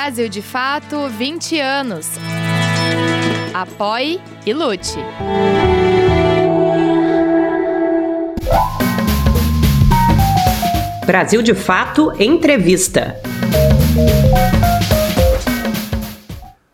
Brasil 0.00 0.28
de 0.28 0.40
Fato 0.40 1.08
20 1.08 1.58
anos. 1.58 2.06
Apoie 3.52 4.20
e 4.46 4.54
lute. 4.54 4.96
Brasil 11.04 11.42
de 11.42 11.52
Fato 11.52 12.12
Entrevista. 12.16 13.20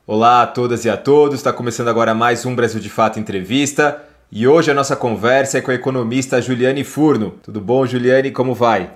Olá 0.06 0.42
a 0.42 0.46
todas 0.46 0.84
e 0.84 0.90
a 0.90 0.96
todos, 0.98 1.36
está 1.36 1.50
começando 1.50 1.88
agora 1.88 2.12
mais 2.12 2.44
um 2.44 2.54
Brasil 2.54 2.78
de 2.78 2.90
Fato 2.90 3.18
Entrevista 3.18 4.04
e 4.30 4.46
hoje 4.46 4.70
a 4.70 4.74
nossa 4.74 4.94
conversa 4.94 5.56
é 5.56 5.60
com 5.62 5.70
a 5.70 5.74
economista 5.74 6.42
Juliane 6.42 6.84
Furno. 6.84 7.38
Tudo 7.42 7.58
bom, 7.58 7.86
Juliane? 7.86 8.30
Como 8.30 8.54
vai? 8.54 8.90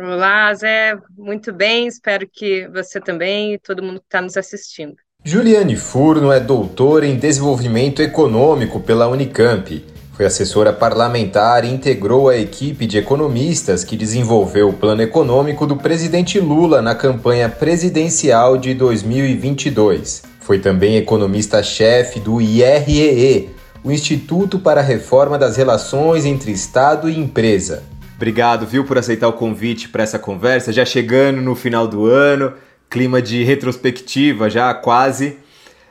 Olá, 0.00 0.52
Zé, 0.54 0.98
muito 1.16 1.52
bem, 1.52 1.86
espero 1.86 2.26
que 2.26 2.66
você 2.66 3.00
também 3.00 3.54
e 3.54 3.58
todo 3.58 3.80
mundo 3.80 4.00
que 4.00 4.06
está 4.06 4.20
nos 4.20 4.36
assistindo. 4.36 4.96
Juliane 5.24 5.76
Furno 5.76 6.32
é 6.32 6.40
doutora 6.40 7.06
em 7.06 7.16
desenvolvimento 7.16 8.02
econômico 8.02 8.80
pela 8.80 9.06
Unicamp. 9.06 9.84
Foi 10.12 10.26
assessora 10.26 10.72
parlamentar 10.72 11.64
e 11.64 11.72
integrou 11.72 12.28
a 12.28 12.36
equipe 12.36 12.86
de 12.86 12.98
economistas 12.98 13.84
que 13.84 13.96
desenvolveu 13.96 14.70
o 14.70 14.72
plano 14.72 15.00
econômico 15.00 15.64
do 15.64 15.76
presidente 15.76 16.40
Lula 16.40 16.82
na 16.82 16.96
campanha 16.96 17.48
presidencial 17.48 18.58
de 18.58 18.74
2022. 18.74 20.24
Foi 20.40 20.58
também 20.58 20.96
economista-chefe 20.96 22.18
do 22.18 22.40
IREE, 22.40 23.50
o 23.84 23.92
Instituto 23.92 24.58
para 24.58 24.80
a 24.80 24.84
Reforma 24.84 25.38
das 25.38 25.56
Relações 25.56 26.24
entre 26.24 26.50
Estado 26.50 27.08
e 27.08 27.16
Empresa. 27.16 27.84
Obrigado, 28.16 28.64
viu, 28.64 28.84
por 28.84 28.96
aceitar 28.96 29.28
o 29.28 29.32
convite 29.32 29.88
para 29.88 30.04
essa 30.04 30.18
conversa, 30.18 30.72
já 30.72 30.84
chegando 30.84 31.40
no 31.40 31.54
final 31.56 31.88
do 31.88 32.06
ano, 32.06 32.52
clima 32.88 33.20
de 33.20 33.42
retrospectiva 33.42 34.48
já 34.48 34.72
quase. 34.72 35.38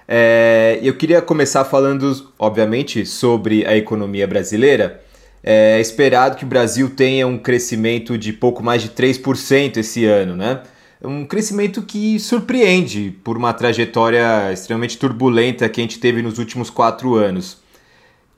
É, 0.07 0.79
eu 0.81 0.95
queria 0.95 1.21
começar 1.21 1.65
falando, 1.65 2.31
obviamente, 2.39 3.05
sobre 3.05 3.65
a 3.65 3.75
economia 3.75 4.25
brasileira. 4.25 5.01
É 5.43 5.81
esperado 5.81 6.37
que 6.37 6.45
o 6.45 6.47
Brasil 6.47 6.89
tenha 6.89 7.27
um 7.27 7.37
crescimento 7.37 8.17
de 8.17 8.31
pouco 8.31 8.63
mais 8.63 8.81
de 8.81 8.89
3% 8.89 9.77
esse 9.77 10.05
ano, 10.05 10.37
né? 10.37 10.61
Um 11.03 11.25
crescimento 11.25 11.81
que 11.81 12.17
surpreende 12.17 13.13
por 13.25 13.35
uma 13.35 13.51
trajetória 13.51 14.53
extremamente 14.53 14.97
turbulenta 14.97 15.67
que 15.67 15.81
a 15.81 15.83
gente 15.83 15.99
teve 15.99 16.21
nos 16.21 16.37
últimos 16.39 16.69
quatro 16.69 17.15
anos. 17.15 17.62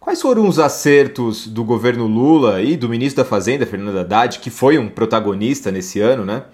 Quais 0.06 0.22
foram 0.22 0.48
os 0.48 0.60
acertos 0.60 1.48
do 1.48 1.64
governo 1.64 2.06
Lula 2.06 2.62
e 2.62 2.78
do 2.78 2.88
ministro 2.88 3.24
da 3.24 3.28
Fazenda, 3.28 3.66
Fernando 3.66 3.98
Haddad, 3.98 4.38
que 4.38 4.52
foi 4.52 4.78
um 4.78 4.88
protagonista 4.88 5.72
nesse 5.72 6.00
ano, 6.00 6.24
né? 6.24 6.46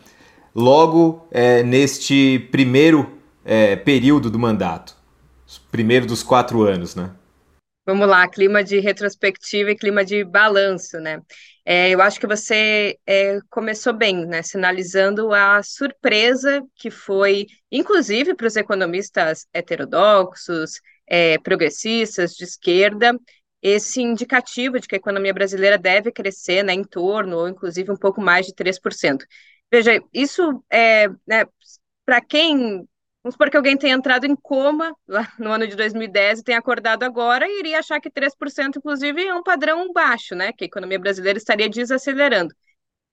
Logo 0.56 1.28
é, 1.30 1.62
neste 1.62 2.48
primeiro 2.50 3.12
é, 3.44 3.76
período 3.76 4.32
do 4.32 4.40
mandato 4.40 4.96
primeiro 5.70 6.06
dos 6.06 6.24
quatro 6.24 6.62
anos, 6.62 6.96
né? 6.96 7.12
Vamos 7.86 8.08
lá, 8.08 8.26
clima 8.26 8.64
de 8.64 8.80
retrospectiva 8.80 9.72
e 9.72 9.76
clima 9.76 10.06
de 10.06 10.24
balanço, 10.24 10.98
né? 11.02 11.20
É, 11.66 11.90
eu 11.90 12.02
acho 12.02 12.22
que 12.22 12.28
você 12.28 12.98
é, 13.06 13.38
começou 13.50 13.92
bem, 13.92 14.26
né? 14.26 14.42
Sinalizando 14.44 15.34
a 15.34 15.62
surpresa 15.62 16.64
que 16.78 16.90
foi, 16.90 17.48
inclusive 17.70 18.34
para 18.34 18.48
os 18.48 18.56
economistas 18.56 19.46
heterodoxos, 19.54 20.80
é, 21.06 21.38
progressistas, 21.40 22.32
de 22.32 22.46
esquerda, 22.46 23.14
esse 23.62 24.02
indicativo 24.02 24.80
de 24.80 24.88
que 24.88 24.96
a 24.96 24.98
economia 24.98 25.34
brasileira 25.34 25.78
deve 25.78 26.12
crescer 26.12 26.64
né, 26.64 26.74
em 26.74 26.84
torno, 26.84 27.38
ou 27.38 27.48
inclusive 27.48 27.92
um 27.92 27.98
pouco 27.98 28.22
mais 28.22 28.46
de 28.46 28.54
3%. 28.54 29.26
Veja, 29.72 30.02
isso 30.14 30.64
é, 30.70 31.08
né, 31.28 31.46
para 32.06 32.22
quem 32.22 32.88
Vamos 33.24 33.36
supor 33.36 33.52
que 33.52 33.58
alguém 33.58 33.78
tenha 33.78 33.94
entrado 33.94 34.26
em 34.26 34.36
coma 34.36 34.96
lá 35.08 35.32
no 35.38 35.52
ano 35.52 35.68
de 35.68 35.76
2010 35.76 36.40
e 36.40 36.44
tenha 36.44 36.58
acordado 36.58 37.04
agora 37.04 37.48
e 37.48 37.60
iria 37.60 37.78
achar 37.78 38.00
que 38.02 38.10
3%, 38.10 38.78
inclusive, 38.78 39.24
é 39.24 39.34
um 39.36 39.44
padrão 39.44 39.94
baixo, 39.94 40.34
né? 40.34 40.52
Que 40.52 40.64
a 40.64 40.68
economia 40.68 40.98
brasileira 40.98 41.38
estaria 41.38 41.70
desacelerando. 41.70 42.54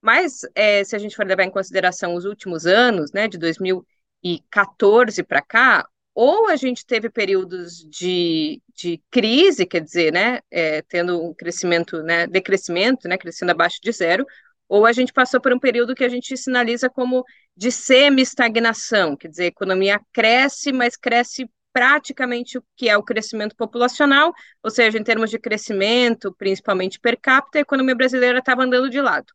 Mas, 0.03 0.41
é, 0.55 0.84
se 0.84 0.97
a 0.97 0.99
gente 0.99 1.17
for 1.17 1.27
levar 1.27 1.45
em 1.45 1.51
consideração 1.51 2.15
os 2.15 2.25
últimos 2.25 2.67
anos, 2.67 3.12
né, 3.12 3.28
de 3.28 3.39
2014 3.39 5.22
para 5.25 5.43
cá, 5.43 5.87
ou 6.21 6.49
a 6.49 6.56
gente 6.56 6.84
teve 6.84 7.09
períodos 7.09 7.77
de, 7.89 8.61
de 8.75 9.01
crise, 9.09 9.65
quer 9.65 9.81
dizer, 9.81 10.12
né, 10.12 10.41
é, 10.51 10.83
tendo 10.83 11.25
um 11.25 11.33
crescimento, 11.33 12.03
né, 12.03 12.27
decrescimento, 12.27 13.06
né, 13.06 13.17
crescendo 13.17 13.53
abaixo 13.53 13.79
de 13.81 13.93
zero, 13.93 14.27
ou 14.69 14.84
a 14.84 14.91
gente 14.91 15.12
passou 15.12 15.41
por 15.41 15.53
um 15.53 15.61
período 15.61 15.95
que 15.95 16.03
a 16.03 16.09
gente 16.09 16.37
sinaliza 16.37 16.91
como 16.91 17.25
de 17.57 17.71
semi-estagnação, 17.71 19.17
quer 19.17 19.28
dizer, 19.28 19.45
a 19.45 19.47
economia 19.47 20.01
cresce, 20.12 20.73
mas 20.73 20.97
cresce 20.97 21.49
praticamente 21.73 22.59
o 22.59 22.65
que 22.77 22.89
é 22.89 22.97
o 22.97 23.03
crescimento 23.05 23.55
populacional, 23.55 24.34
ou 24.61 24.73
seja, 24.73 24.99
em 24.99 25.05
termos 25.05 25.31
de 25.31 25.39
crescimento, 25.39 26.34
principalmente 26.37 26.99
per 26.99 27.17
capita, 27.17 27.59
a 27.59 27.61
economia 27.61 27.95
brasileira 27.95 28.41
estava 28.41 28.65
andando 28.65 28.91
de 28.91 29.01
lado. 29.01 29.33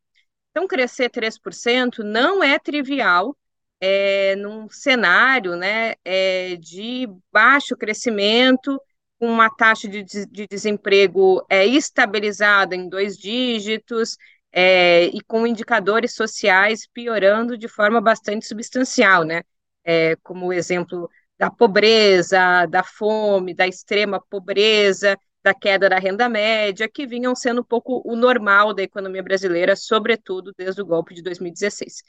Então, 0.52 0.68
crescer 0.68 1.10
3% 1.10 2.04
não 2.04 2.44
é 2.44 2.60
trivial 2.60 3.38
é, 3.86 4.34
num 4.38 4.70
cenário 4.70 5.58
né, 5.58 5.96
é, 6.06 6.56
de 6.56 7.06
baixo 7.34 7.76
crescimento, 7.76 8.82
com 9.20 9.28
uma 9.28 9.50
taxa 9.50 9.90
de, 9.90 10.04
de 10.04 10.48
desemprego 10.48 11.46
é, 11.50 11.66
estabilizada 11.66 12.78
em 12.78 12.88
dois 12.88 13.18
dígitos, 13.18 14.16
é, 14.54 15.08
e 15.08 15.20
com 15.22 15.46
indicadores 15.46 16.14
sociais 16.16 16.88
piorando 16.94 17.58
de 17.58 17.68
forma 17.68 18.00
bastante 18.00 18.46
substancial, 18.46 19.24
né? 19.26 19.42
É, 19.84 20.16
como 20.24 20.48
o 20.48 20.54
exemplo 20.54 21.10
da 21.38 21.52
pobreza, 21.52 22.66
da 22.68 22.84
fome, 22.84 23.54
da 23.54 23.68
extrema 23.68 24.24
pobreza, 24.30 25.18
da 25.44 25.54
queda 25.54 25.90
da 25.90 26.00
renda 26.00 26.30
média, 26.30 26.88
que 26.88 27.06
vinham 27.06 27.36
sendo 27.36 27.60
um 27.62 27.66
pouco 27.66 28.02
o 28.06 28.16
normal 28.16 28.74
da 28.74 28.82
economia 28.84 29.22
brasileira, 29.24 29.76
sobretudo 29.76 30.54
desde 30.58 30.82
o 30.82 30.86
golpe 30.86 31.14
de 31.14 31.22
2016. 31.22 32.02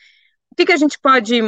O 0.55 0.57
que, 0.57 0.67
que 0.67 0.73
a 0.73 0.77
gente 0.77 1.01
pode 1.01 1.41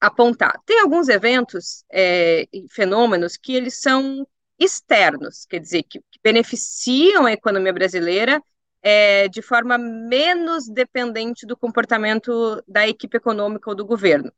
apontar? 0.00 0.60
Tem 0.66 0.80
alguns 0.80 1.08
eventos 1.08 1.84
é, 1.88 2.48
e 2.52 2.66
fenômenos 2.68 3.36
que 3.36 3.54
eles 3.54 3.80
são 3.80 4.26
externos, 4.58 5.46
quer 5.46 5.60
dizer, 5.60 5.84
que, 5.84 6.00
que 6.00 6.18
beneficiam 6.20 7.26
a 7.26 7.32
economia 7.32 7.72
brasileira 7.72 8.42
é, 8.82 9.28
de 9.28 9.40
forma 9.40 9.78
menos 9.78 10.68
dependente 10.68 11.46
do 11.46 11.56
comportamento 11.56 12.60
da 12.66 12.88
equipe 12.88 13.16
econômica 13.16 13.70
ou 13.70 13.76
do 13.76 13.86
governo. 13.86 14.32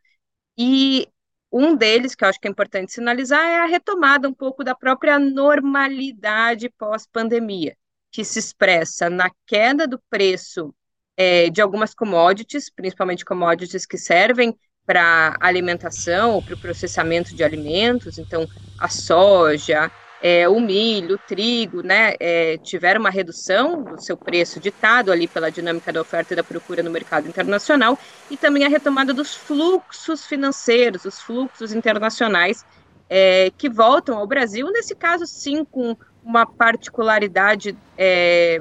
E 0.58 1.08
um 1.50 1.74
deles, 1.74 2.14
que 2.14 2.22
eu 2.22 2.28
acho 2.28 2.38
que 2.38 2.46
é 2.46 2.50
importante 2.50 2.92
sinalizar, 2.92 3.46
é 3.46 3.60
a 3.60 3.66
retomada 3.66 4.28
um 4.28 4.34
pouco 4.34 4.62
da 4.62 4.74
própria 4.74 5.18
normalidade 5.18 6.68
pós-pandemia, 6.68 7.74
que 8.10 8.22
se 8.22 8.38
expressa 8.38 9.08
na 9.08 9.30
queda 9.46 9.88
do 9.88 9.98
preço 10.10 10.74
é, 11.16 11.48
de 11.50 11.60
algumas 11.60 11.94
commodities, 11.94 12.70
principalmente 12.70 13.24
commodities 13.24 13.86
que 13.86 13.96
servem 13.96 14.56
para 14.86 15.36
alimentação 15.40 16.34
ou 16.34 16.42
para 16.42 16.54
o 16.54 16.58
processamento 16.58 17.34
de 17.34 17.42
alimentos, 17.42 18.18
então 18.18 18.46
a 18.78 18.88
soja, 18.88 19.90
é, 20.22 20.48
o 20.48 20.60
milho, 20.60 21.16
o 21.16 21.18
trigo, 21.18 21.82
né, 21.82 22.14
é, 22.20 22.56
tiveram 22.58 23.00
uma 23.00 23.10
redução 23.10 23.82
do 23.82 24.00
seu 24.00 24.16
preço 24.16 24.60
ditado 24.60 25.10
ali 25.10 25.26
pela 25.26 25.50
dinâmica 25.50 25.92
da 25.92 26.00
oferta 26.00 26.32
e 26.32 26.36
da 26.36 26.44
procura 26.44 26.82
no 26.82 26.90
mercado 26.90 27.28
internacional 27.28 27.98
e 28.30 28.36
também 28.36 28.64
a 28.64 28.68
retomada 28.68 29.12
dos 29.12 29.34
fluxos 29.34 30.24
financeiros, 30.24 31.04
os 31.04 31.20
fluxos 31.20 31.72
internacionais 31.72 32.64
é, 33.08 33.50
que 33.56 33.68
voltam 33.68 34.16
ao 34.16 34.26
Brasil, 34.26 34.70
nesse 34.72 34.94
caso 34.94 35.26
sim 35.26 35.64
com 35.64 35.96
uma 36.22 36.46
particularidade 36.46 37.76
é, 37.96 38.60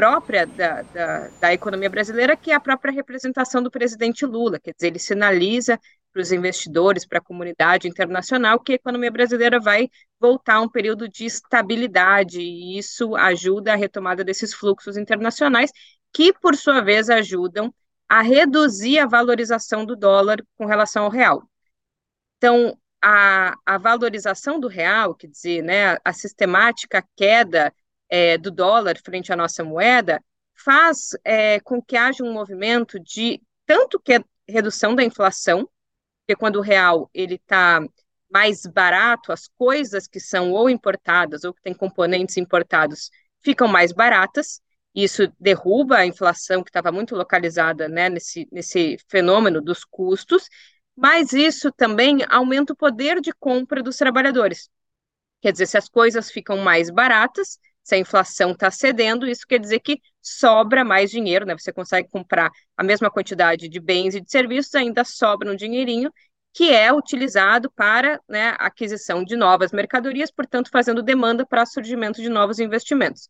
própria 0.00 0.46
da, 0.46 0.80
da, 0.80 1.28
da 1.28 1.52
economia 1.52 1.90
brasileira, 1.90 2.34
que 2.34 2.50
é 2.50 2.54
a 2.54 2.60
própria 2.60 2.90
representação 2.90 3.62
do 3.62 3.70
presidente 3.70 4.24
Lula, 4.24 4.58
quer 4.58 4.72
dizer, 4.72 4.86
ele 4.86 4.98
sinaliza 4.98 5.78
para 6.10 6.22
os 6.22 6.32
investidores, 6.32 7.06
para 7.06 7.18
a 7.18 7.22
comunidade 7.22 7.86
internacional, 7.86 8.58
que 8.58 8.72
a 8.72 8.76
economia 8.76 9.10
brasileira 9.10 9.60
vai 9.60 9.90
voltar 10.18 10.54
a 10.54 10.60
um 10.62 10.70
período 10.70 11.06
de 11.06 11.26
estabilidade, 11.26 12.40
e 12.40 12.78
isso 12.78 13.14
ajuda 13.14 13.74
a 13.74 13.76
retomada 13.76 14.24
desses 14.24 14.54
fluxos 14.54 14.96
internacionais, 14.96 15.70
que, 16.14 16.32
por 16.32 16.56
sua 16.56 16.80
vez, 16.80 17.10
ajudam 17.10 17.70
a 18.08 18.22
reduzir 18.22 18.98
a 19.00 19.06
valorização 19.06 19.84
do 19.84 19.94
dólar 19.94 20.42
com 20.56 20.64
relação 20.64 21.04
ao 21.04 21.10
real. 21.10 21.42
Então, 22.38 22.74
a, 23.02 23.54
a 23.66 23.76
valorização 23.76 24.58
do 24.58 24.66
real, 24.66 25.14
quer 25.14 25.26
dizer, 25.26 25.62
né, 25.62 25.98
a 26.02 26.12
sistemática 26.14 27.04
queda 27.14 27.70
é, 28.10 28.36
do 28.36 28.50
dólar 28.50 28.98
frente 29.04 29.32
à 29.32 29.36
nossa 29.36 29.64
moeda, 29.64 30.22
faz 30.54 31.10
é, 31.24 31.60
com 31.60 31.80
que 31.80 31.96
haja 31.96 32.22
um 32.24 32.32
movimento 32.32 32.98
de 33.00 33.40
tanto 33.64 34.00
que 34.00 34.22
redução 34.48 34.94
da 34.94 35.04
inflação, 35.04 35.68
porque 36.20 36.38
quando 36.38 36.56
o 36.56 36.62
real 36.62 37.08
ele 37.14 37.36
está 37.36 37.80
mais 38.30 38.62
barato, 38.66 39.32
as 39.32 39.48
coisas 39.58 40.06
que 40.06 40.20
são 40.20 40.52
ou 40.52 40.70
importadas 40.70 41.44
ou 41.44 41.52
que 41.52 41.62
têm 41.62 41.74
componentes 41.74 42.36
importados 42.36 43.10
ficam 43.42 43.66
mais 43.66 43.92
baratas. 43.92 44.60
Isso 44.94 45.32
derruba 45.38 45.98
a 45.98 46.06
inflação 46.06 46.62
que 46.62 46.70
estava 46.70 46.92
muito 46.92 47.14
localizada 47.14 47.88
né, 47.88 48.08
nesse, 48.08 48.48
nesse 48.50 48.98
fenômeno 49.08 49.60
dos 49.60 49.84
custos, 49.84 50.48
mas 50.96 51.32
isso 51.32 51.72
também 51.72 52.18
aumenta 52.28 52.72
o 52.72 52.76
poder 52.76 53.20
de 53.20 53.32
compra 53.32 53.82
dos 53.82 53.96
trabalhadores. 53.96 54.68
Quer 55.40 55.52
dizer, 55.52 55.66
se 55.66 55.78
as 55.78 55.88
coisas 55.88 56.30
ficam 56.30 56.58
mais 56.58 56.90
baratas, 56.90 57.58
se 57.82 57.94
a 57.94 57.98
inflação 57.98 58.52
está 58.52 58.70
cedendo, 58.70 59.26
isso 59.26 59.46
quer 59.46 59.58
dizer 59.58 59.80
que 59.80 60.00
sobra 60.20 60.84
mais 60.84 61.10
dinheiro, 61.10 61.46
né? 61.46 61.56
Você 61.58 61.72
consegue 61.72 62.08
comprar 62.08 62.50
a 62.76 62.82
mesma 62.84 63.10
quantidade 63.10 63.68
de 63.68 63.80
bens 63.80 64.14
e 64.14 64.20
de 64.20 64.30
serviços, 64.30 64.74
ainda 64.74 65.04
sobra 65.04 65.50
um 65.50 65.56
dinheirinho 65.56 66.12
que 66.52 66.72
é 66.72 66.92
utilizado 66.92 67.70
para 67.70 68.20
né, 68.28 68.56
aquisição 68.58 69.24
de 69.24 69.36
novas 69.36 69.72
mercadorias, 69.72 70.30
portanto, 70.30 70.68
fazendo 70.70 71.02
demanda 71.02 71.46
para 71.46 71.64
surgimento 71.64 72.20
de 72.20 72.28
novos 72.28 72.58
investimentos. 72.58 73.28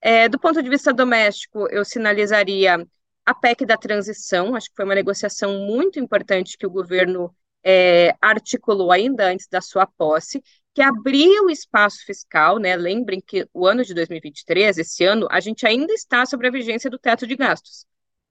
É, 0.00 0.28
do 0.28 0.38
ponto 0.38 0.62
de 0.62 0.68
vista 0.68 0.92
doméstico, 0.92 1.66
eu 1.70 1.84
sinalizaria 1.84 2.86
a 3.24 3.34
PEC 3.34 3.64
da 3.66 3.76
transição, 3.76 4.54
acho 4.54 4.68
que 4.68 4.76
foi 4.76 4.84
uma 4.84 4.94
negociação 4.94 5.58
muito 5.66 5.98
importante 5.98 6.56
que 6.58 6.66
o 6.66 6.70
governo 6.70 7.34
é, 7.62 8.14
articulou 8.20 8.92
ainda 8.92 9.26
antes 9.26 9.46
da 9.48 9.60
sua 9.60 9.86
posse, 9.86 10.42
que 10.74 10.82
abriu 10.82 11.50
espaço 11.50 12.04
fiscal, 12.04 12.58
né? 12.58 12.76
Lembrem 12.76 13.20
que 13.20 13.48
o 13.52 13.66
ano 13.66 13.84
de 13.84 13.92
2023, 13.94 14.78
esse 14.78 15.04
ano, 15.04 15.26
a 15.30 15.40
gente 15.40 15.66
ainda 15.66 15.92
está 15.92 16.24
sobre 16.24 16.46
a 16.48 16.50
vigência 16.50 16.88
do 16.88 16.98
teto 16.98 17.26
de 17.26 17.36
gastos, 17.36 17.86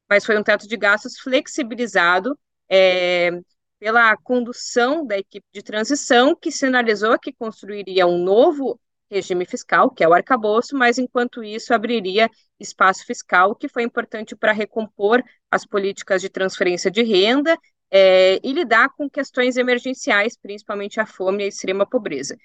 mas 0.10 0.26
foi 0.26 0.38
um 0.38 0.44
teto 0.44 0.68
de 0.68 0.78
gastos 0.78 1.20
flexibilizado 1.20 2.38
é, 2.70 3.32
pela 3.80 4.16
condução 4.18 5.06
da 5.06 5.18
equipe 5.18 5.46
de 5.54 5.62
transição, 5.62 6.36
que 6.36 6.52
sinalizou 6.52 7.18
que 7.20 7.34
construiria 7.34 8.08
um 8.08 8.24
novo 8.24 8.80
regime 9.10 9.46
fiscal, 9.46 9.90
que 9.90 10.04
é 10.04 10.08
o 10.08 10.14
arcabouço, 10.14 10.78
mas 10.78 10.98
enquanto 10.98 11.44
isso 11.44 11.74
abriria 11.74 12.30
espaço 12.60 13.06
fiscal, 13.06 13.56
que 13.56 13.68
foi 13.68 13.84
importante 13.84 14.36
para 14.36 14.52
recompor 14.52 15.24
as 15.50 15.66
políticas 15.66 16.22
de 16.22 16.30
transferência 16.30 16.92
de 16.92 17.02
renda 17.04 17.58
é, 17.92 18.40
e 18.44 18.54
lidar 18.54 18.90
com 18.90 19.10
questões 19.10 19.58
emergenciais, 19.58 20.38
principalmente 20.38 21.00
a 21.00 21.06
fome 21.06 21.44
e 21.44 21.46
a 21.46 21.48
extrema 21.48 21.86
pobreza. 21.86 22.38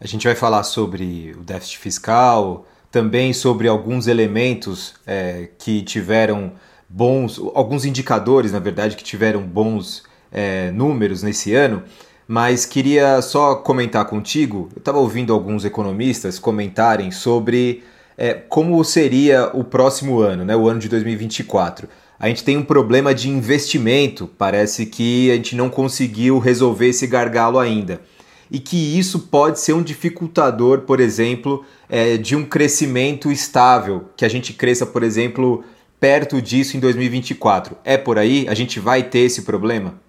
A 0.00 0.06
gente 0.06 0.26
vai 0.26 0.34
falar 0.34 0.62
sobre 0.64 1.32
o 1.38 1.42
déficit 1.42 1.78
fiscal, 1.78 2.66
também 2.90 3.32
sobre 3.32 3.68
alguns 3.68 4.06
elementos 4.06 4.94
é, 5.06 5.48
que 5.58 5.82
tiveram 5.82 6.52
bons, 6.88 7.38
alguns 7.54 7.84
indicadores, 7.84 8.52
na 8.52 8.58
verdade, 8.58 8.96
que 8.96 9.04
tiveram 9.04 9.42
bons 9.42 10.02
é, 10.30 10.70
números 10.72 11.22
nesse 11.22 11.54
ano. 11.54 11.82
Mas 12.26 12.64
queria 12.64 13.20
só 13.20 13.56
comentar 13.56 14.04
contigo. 14.06 14.68
Eu 14.74 14.78
estava 14.78 14.98
ouvindo 14.98 15.32
alguns 15.32 15.64
economistas 15.64 16.38
comentarem 16.38 17.10
sobre 17.10 17.84
é, 18.16 18.34
como 18.34 18.82
seria 18.84 19.50
o 19.54 19.64
próximo 19.64 20.20
ano, 20.20 20.44
né, 20.44 20.54
o 20.54 20.68
ano 20.68 20.80
de 20.80 20.88
2024 20.88 21.88
a 22.22 22.28
gente 22.28 22.44
tem 22.44 22.56
um 22.56 22.64
problema 22.64 23.12
de 23.12 23.28
investimento. 23.28 24.28
Parece 24.38 24.86
que 24.86 25.28
a 25.32 25.34
gente 25.34 25.56
não 25.56 25.68
conseguiu 25.68 26.38
resolver 26.38 26.86
esse 26.86 27.04
gargalo 27.04 27.58
ainda. 27.58 28.00
E 28.48 28.60
que 28.60 28.96
isso 28.96 29.26
pode 29.26 29.58
ser 29.58 29.72
um 29.72 29.82
dificultador, 29.82 30.82
por 30.82 31.00
exemplo, 31.00 31.66
é, 31.88 32.16
de 32.16 32.36
um 32.36 32.44
crescimento 32.44 33.32
estável, 33.32 34.08
que 34.16 34.24
a 34.24 34.28
gente 34.28 34.52
cresça, 34.52 34.86
por 34.86 35.02
exemplo, 35.02 35.64
perto 35.98 36.40
disso 36.40 36.76
em 36.76 36.80
2024. 36.80 37.76
É 37.82 37.98
por 37.98 38.16
aí? 38.16 38.46
A 38.48 38.54
gente 38.54 38.78
vai 38.78 39.02
ter 39.02 39.20
esse 39.20 39.42
problema? 39.42 40.00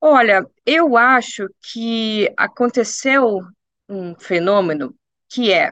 Olha, 0.00 0.44
eu 0.66 0.96
acho 0.96 1.46
que 1.62 2.28
aconteceu 2.36 3.40
um 3.88 4.16
fenômeno 4.18 4.92
que 5.28 5.52
é 5.52 5.70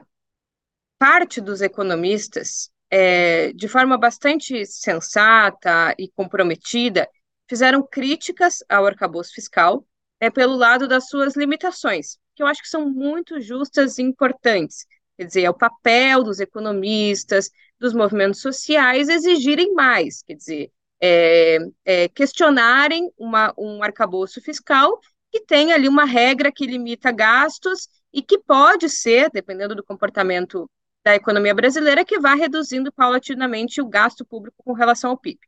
parte 0.97 1.41
dos 1.41 1.61
economistas 1.61 2.71
é, 2.95 3.51
de 3.53 3.67
forma 3.67 3.97
bastante 3.97 4.67
sensata 4.67 5.95
e 5.97 6.07
comprometida, 6.09 7.09
fizeram 7.49 7.81
críticas 7.81 8.63
ao 8.69 8.85
arcabouço 8.85 9.33
fiscal 9.33 9.83
é, 10.19 10.29
pelo 10.29 10.55
lado 10.55 10.87
das 10.87 11.07
suas 11.07 11.35
limitações, 11.35 12.19
que 12.35 12.43
eu 12.43 12.45
acho 12.45 12.61
que 12.61 12.69
são 12.69 12.87
muito 12.87 13.41
justas 13.41 13.97
e 13.97 14.03
importantes. 14.03 14.85
Quer 15.17 15.25
dizer, 15.25 15.41
é 15.41 15.49
o 15.49 15.55
papel 15.55 16.23
dos 16.23 16.39
economistas, 16.39 17.49
dos 17.79 17.95
movimentos 17.95 18.41
sociais 18.41 19.09
exigirem 19.09 19.73
mais, 19.73 20.21
quer 20.21 20.35
dizer, 20.35 20.71
é, 21.01 21.57
é, 21.83 22.07
questionarem 22.09 23.11
uma, 23.17 23.51
um 23.57 23.81
arcabouço 23.81 24.39
fiscal 24.39 24.99
que 25.31 25.41
tem 25.41 25.73
ali 25.73 25.89
uma 25.89 26.05
regra 26.05 26.51
que 26.51 26.67
limita 26.67 27.11
gastos 27.11 27.87
e 28.13 28.21
que 28.21 28.37
pode 28.37 28.87
ser, 28.87 29.31
dependendo 29.31 29.73
do 29.73 29.83
comportamento 29.83 30.69
da 31.03 31.15
economia 31.15 31.53
brasileira 31.53 32.05
que 32.05 32.19
vai 32.19 32.37
reduzindo 32.37 32.91
paulatinamente 32.91 33.81
o 33.81 33.87
gasto 33.87 34.25
público 34.25 34.63
com 34.63 34.73
relação 34.73 35.11
ao 35.11 35.17
PIB. 35.17 35.39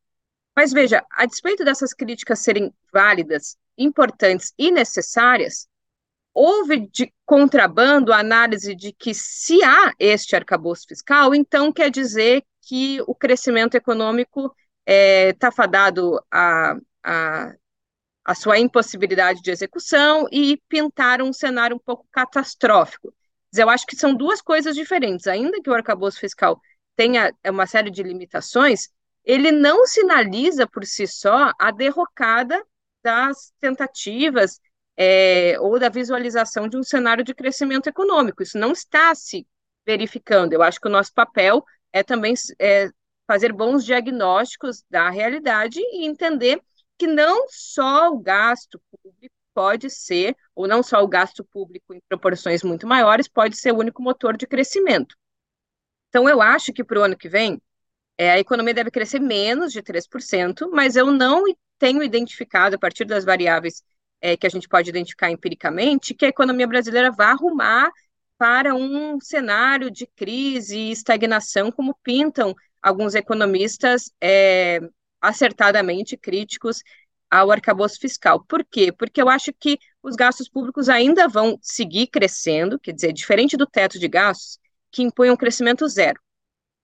Mas 0.55 0.71
veja, 0.71 1.03
a 1.11 1.25
despeito 1.25 1.63
dessas 1.63 1.93
críticas 1.93 2.39
serem 2.39 2.73
válidas, 2.91 3.57
importantes 3.77 4.53
e 4.57 4.71
necessárias, 4.71 5.67
houve 6.33 6.87
de 6.89 7.13
contrabando 7.25 8.11
a 8.11 8.19
análise 8.19 8.75
de 8.75 8.91
que 8.91 9.13
se 9.13 9.63
há 9.63 9.93
este 9.97 10.35
arcabouço 10.35 10.85
fiscal, 10.87 11.33
então 11.33 11.71
quer 11.71 11.89
dizer 11.89 12.43
que 12.61 13.01
o 13.07 13.15
crescimento 13.15 13.75
econômico 13.75 14.53
está 14.85 15.47
é, 15.47 15.51
fadado 15.51 16.21
a, 16.29 16.75
a, 17.03 17.53
a 18.25 18.35
sua 18.35 18.59
impossibilidade 18.59 19.41
de 19.41 19.51
execução 19.51 20.27
e 20.31 20.57
pintaram 20.67 21.27
um 21.27 21.33
cenário 21.33 21.75
um 21.75 21.79
pouco 21.79 22.05
catastrófico 22.11 23.13
eu 23.57 23.69
acho 23.69 23.85
que 23.85 23.95
são 23.95 24.13
duas 24.13 24.41
coisas 24.41 24.75
diferentes. 24.75 25.27
Ainda 25.27 25.61
que 25.61 25.69
o 25.69 25.73
arcabouço 25.73 26.19
fiscal 26.19 26.59
tenha 26.95 27.33
uma 27.47 27.65
série 27.65 27.91
de 27.91 28.03
limitações, 28.03 28.89
ele 29.23 29.51
não 29.51 29.85
sinaliza 29.85 30.67
por 30.67 30.85
si 30.85 31.07
só 31.07 31.51
a 31.59 31.71
derrocada 31.71 32.63
das 33.03 33.53
tentativas 33.59 34.59
é, 34.97 35.59
ou 35.59 35.79
da 35.79 35.89
visualização 35.89 36.67
de 36.67 36.77
um 36.77 36.83
cenário 36.83 37.23
de 37.23 37.33
crescimento 37.33 37.87
econômico. 37.87 38.41
Isso 38.41 38.57
não 38.57 38.71
está 38.71 39.13
se 39.13 39.47
verificando. 39.85 40.53
Eu 40.53 40.63
acho 40.63 40.79
que 40.79 40.87
o 40.87 40.91
nosso 40.91 41.13
papel 41.13 41.63
é 41.91 42.03
também 42.03 42.33
é, 42.59 42.89
fazer 43.27 43.51
bons 43.51 43.83
diagnósticos 43.83 44.83
da 44.89 45.09
realidade 45.09 45.79
e 45.79 46.05
entender 46.05 46.61
que 46.97 47.07
não 47.07 47.45
só 47.49 48.09
o 48.09 48.19
gasto 48.19 48.81
público 48.91 49.34
pode 49.55 49.89
ser, 49.89 50.35
ou 50.53 50.67
não 50.67 50.83
só 50.83 51.01
o 51.01 51.07
gasto 51.07 51.43
público 51.45 51.93
em 51.93 52.01
proporções 52.09 52.61
muito 52.61 52.85
maiores, 52.85 53.29
pode 53.29 53.55
ser 53.57 53.71
o 53.71 53.77
único 53.77 54.03
motor 54.03 54.35
de 54.35 54.45
crescimento. 54.45 55.15
Então, 56.09 56.27
eu 56.27 56.41
acho 56.41 56.73
que 56.73 56.83
para 56.83 56.99
o 56.99 57.03
ano 57.03 57.17
que 57.17 57.29
vem, 57.29 57.61
é, 58.17 58.31
a 58.31 58.39
economia 58.39 58.73
deve 58.73 58.91
crescer 58.91 59.19
menos 59.19 59.71
de 59.71 59.81
3%, 59.81 60.69
mas 60.71 60.95
eu 60.95 61.11
não 61.11 61.43
tenho 61.79 62.03
identificado, 62.03 62.75
a 62.75 62.79
partir 62.79 63.05
das 63.05 63.25
variáveis 63.25 63.81
é, 64.21 64.35
que 64.37 64.47
a 64.47 64.49
gente 64.49 64.67
pode 64.67 64.89
identificar 64.89 65.31
empiricamente, 65.31 66.13
que 66.13 66.25
a 66.25 66.29
economia 66.29 66.67
brasileira 66.67 67.11
vai 67.11 67.27
arrumar 67.27 67.91
para 68.37 68.75
um 68.75 69.19
cenário 69.21 69.89
de 69.89 70.07
crise 70.15 70.77
e 70.77 70.91
estagnação, 70.91 71.71
como 71.71 71.97
pintam 72.03 72.53
alguns 72.81 73.15
economistas 73.15 74.11
é, 74.21 74.79
acertadamente 75.21 76.17
críticos 76.17 76.81
ao 77.29 77.51
arcabouço 77.51 77.99
fiscal. 77.99 78.43
Por 78.47 78.63
quê? 78.63 78.91
Porque 78.91 79.21
eu 79.21 79.29
acho 79.29 79.51
que 79.53 79.77
os 80.01 80.15
gastos 80.15 80.47
públicos 80.47 80.89
ainda 80.89 81.27
vão 81.27 81.57
seguir 81.61 82.07
crescendo, 82.07 82.79
quer 82.79 82.93
dizer, 82.93 83.13
diferente 83.13 83.57
do 83.57 83.65
teto 83.65 83.99
de 83.99 84.07
gastos, 84.07 84.59
que 84.91 85.03
impõe 85.03 85.29
um 85.29 85.35
crescimento 85.35 85.87
zero. 85.87 86.19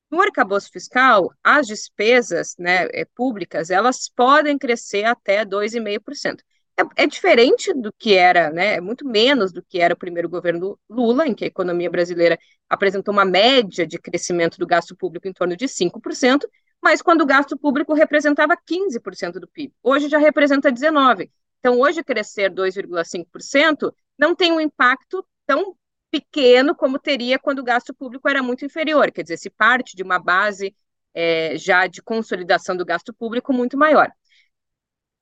No 0.10 0.22
arcabouço 0.22 0.70
fiscal, 0.72 1.32
as 1.42 1.68
despesas 1.68 2.56
né, 2.60 2.88
é, 2.92 3.06
públicas, 3.16 3.70
elas 3.70 4.10
podem 4.10 4.58
crescer 4.58 5.06
até 5.06 5.46
2,5%. 5.46 6.44
É, 6.78 7.04
é 7.04 7.08
diferente 7.08 7.74
do 7.74 7.94
que 7.94 8.16
era, 8.16 8.50
né, 8.50 8.76
é 8.76 8.82
muito 8.82 9.08
menos 9.08 9.54
do 9.54 9.64
que 9.64 9.80
era 9.80 9.94
o 9.94 9.98
primeiro 9.98 10.28
governo 10.28 10.78
Lula, 10.90 11.28
em 11.28 11.34
que 11.34 11.46
a 11.46 11.48
economia 11.48 11.90
brasileira 11.90 12.38
apresentou 12.70 13.14
uma 13.14 13.24
média 13.24 13.88
de 13.88 13.98
crescimento 13.98 14.58
do 14.58 14.68
gasto 14.68 14.96
público 14.96 15.28
em 15.28 15.34
torno 15.34 15.56
de 15.56 15.68
5%, 15.68 16.46
mas 16.82 17.02
quando 17.02 17.22
o 17.22 17.26
gasto 17.26 17.58
público 17.58 17.94
representava 17.94 18.58
15% 18.58 19.40
do 19.40 19.48
PIB. 19.48 19.74
Hoje 19.84 20.10
já 20.10 20.18
representa 20.18 20.72
19%. 20.72 21.30
Então, 21.60 21.80
hoje 21.80 22.04
crescer 22.04 22.50
2,5% 22.52 23.94
não 24.18 24.36
tem 24.36 24.52
um 24.52 24.60
impacto 24.60 25.24
tão 25.46 25.76
pequeno 26.10 26.76
como 26.76 26.98
teria 26.98 27.38
quando 27.38 27.60
o 27.60 27.64
gasto 27.64 27.94
público 27.94 28.28
era 28.28 28.42
muito 28.42 28.66
inferior. 28.66 29.12
Quer 29.12 29.22
dizer, 29.22 29.38
se 29.38 29.50
parte 29.50 29.96
de 29.96 30.02
uma 30.02 30.18
base 30.18 30.76
é, 31.14 31.56
já 31.58 31.86
de 31.88 32.02
consolidação 32.02 32.76
do 32.76 32.86
gasto 32.86 33.14
público 33.14 33.54
muito 33.54 33.78
maior. 33.78 34.12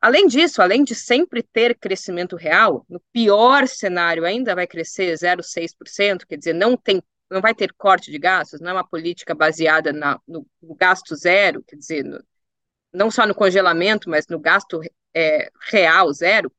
Além 0.01 0.28
disso, 0.28 0.62
além 0.62 0.84
de 0.84 0.96
sempre 0.96 1.44
ter 1.44 1.78
crescimento 1.78 2.38
real, 2.38 2.86
no 2.89 3.01
pior 3.12 3.68
cenário 3.68 4.24
ainda 4.25 4.56
vai 4.56 4.66
crescer 4.66 5.13
0,6%, 5.13 6.25
quer 6.25 6.38
dizer, 6.38 6.54
não 6.54 6.78
tem 6.78 7.04
não 7.29 7.41
vai 7.41 7.53
ter 7.53 7.74
corte 7.74 8.12
de 8.12 8.17
gastos, 8.17 8.59
não 8.59 8.71
é 8.71 8.74
uma 8.74 8.88
política 8.88 9.36
baseada 9.36 9.93
na, 9.93 10.19
no, 10.27 10.45
no, 10.62 10.75
gasto 10.75 11.15
zero, 11.15 11.63
quer 11.63 11.75
dizer, 11.75 12.03
no, 12.03 12.24
não 12.93 13.12
só 13.12 13.25
no 13.27 13.36
congelamento, 13.36 14.09
mas 14.09 14.27
no 14.27 14.39
gasto 14.39 14.81
é, 15.13 15.50
real 15.69 16.12
zero, 16.13 16.51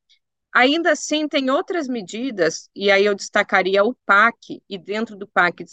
ainda 0.53 0.93
assim 0.93 1.29
tem 1.29 1.51
outras 1.51 1.89
medidas, 1.89 2.69
e 2.75 2.91
aí 2.91 3.05
eu 3.05 3.15
destacaria 3.15 3.85
o 3.85 3.95
PAC, 4.07 4.63
e 4.69 4.79
dentro 4.79 5.17
do 5.17 5.27
PAC 5.27 5.65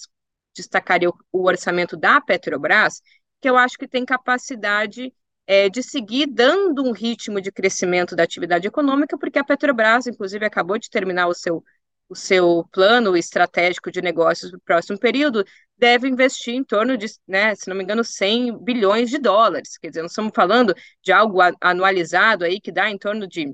destacaria 0.56 1.10
o, 1.10 1.18
o 1.32 1.48
orçamento 1.48 1.96
da 1.96 2.20
Petrobras, 2.20 3.02
que 3.40 3.50
eu 3.50 3.58
acho 3.58 3.78
que 3.78 3.88
tem 3.88 4.06
capacidade 4.06 5.14
é, 5.46 5.70
de 5.70 5.82
seguir 5.82 6.28
dando 6.28 6.84
um 6.84 6.92
ritmo 6.92 7.40
de 7.40 7.52
crescimento 7.52 8.16
da 8.16 8.24
atividade 8.24 8.68
econômica, 8.68 9.18
porque 9.18 9.40
a 9.40 9.44
Petrobras, 9.44 10.08
inclusive, 10.08 10.46
acabou 10.46 10.78
de 10.78 10.90
terminar 10.90 11.28
o 11.28 11.34
seu, 11.34 11.64
o 12.10 12.16
seu 12.16 12.66
plano 12.72 13.16
estratégico 13.18 13.92
de 13.92 14.02
negócios 14.02 14.52
para 14.52 14.58
o 14.58 14.62
próximo 14.62 15.00
período, 15.00 15.44
deve 15.78 16.08
investir 16.08 16.54
em 16.56 16.64
torno 16.64 16.98
de, 16.98 17.08
né, 17.28 17.54
se 17.56 17.68
não 17.70 17.76
me 17.76 17.84
engano, 17.84 18.04
100 18.04 18.58
bilhões 18.64 19.10
de 19.10 19.18
dólares. 19.18 19.78
Quer 19.78 19.90
dizer, 19.90 20.02
nós 20.02 20.12
estamos 20.12 20.32
falando 20.36 20.74
de 21.04 21.12
algo 21.12 21.40
anualizado 21.62 22.46
aí 22.46 22.60
que 22.60 22.72
dá 22.72 22.90
em 22.90 22.98
torno 22.98 23.28
de 23.28 23.54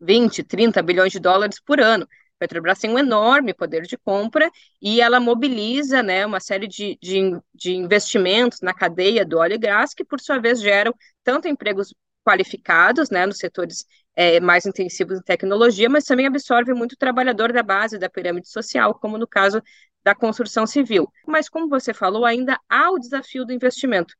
20, 0.00 0.42
30 0.42 0.82
bilhões 0.82 1.12
de 1.12 1.20
dólares 1.20 1.60
por 1.64 1.80
ano. 1.80 2.06
Petrobras 2.38 2.80
tem 2.80 2.90
um 2.90 2.98
enorme 2.98 3.54
poder 3.54 3.82
de 3.82 3.96
compra 3.96 4.50
e 4.80 5.00
ela 5.00 5.20
mobiliza 5.20 6.02
né, 6.02 6.26
uma 6.26 6.40
série 6.40 6.66
de, 6.66 6.98
de, 7.00 7.38
de 7.54 7.72
investimentos 7.76 8.60
na 8.60 8.74
cadeia 8.74 9.24
do 9.24 9.38
óleo 9.38 9.54
e 9.54 9.58
gás, 9.58 9.94
que, 9.94 10.04
por 10.04 10.20
sua 10.20 10.40
vez, 10.40 10.60
geram 10.60 10.92
tanto 11.22 11.46
empregos 11.46 11.94
qualificados 12.24 13.10
né, 13.10 13.26
nos 13.26 13.38
setores 13.38 13.84
é, 14.14 14.40
mais 14.40 14.66
intensivos 14.66 15.18
em 15.18 15.22
tecnologia, 15.22 15.88
mas 15.88 16.04
também 16.04 16.26
absorve 16.26 16.72
muito 16.74 16.96
trabalhador 16.96 17.52
da 17.52 17.62
base 17.62 17.98
da 17.98 18.08
pirâmide 18.08 18.48
social, 18.48 18.94
como 18.94 19.18
no 19.18 19.26
caso 19.26 19.62
da 20.04 20.14
construção 20.14 20.66
civil. 20.66 21.10
Mas, 21.26 21.48
como 21.48 21.68
você 21.68 21.94
falou, 21.94 22.24
ainda 22.24 22.58
há 22.68 22.90
o 22.90 22.98
desafio 22.98 23.44
do 23.44 23.52
investimento. 23.52 24.14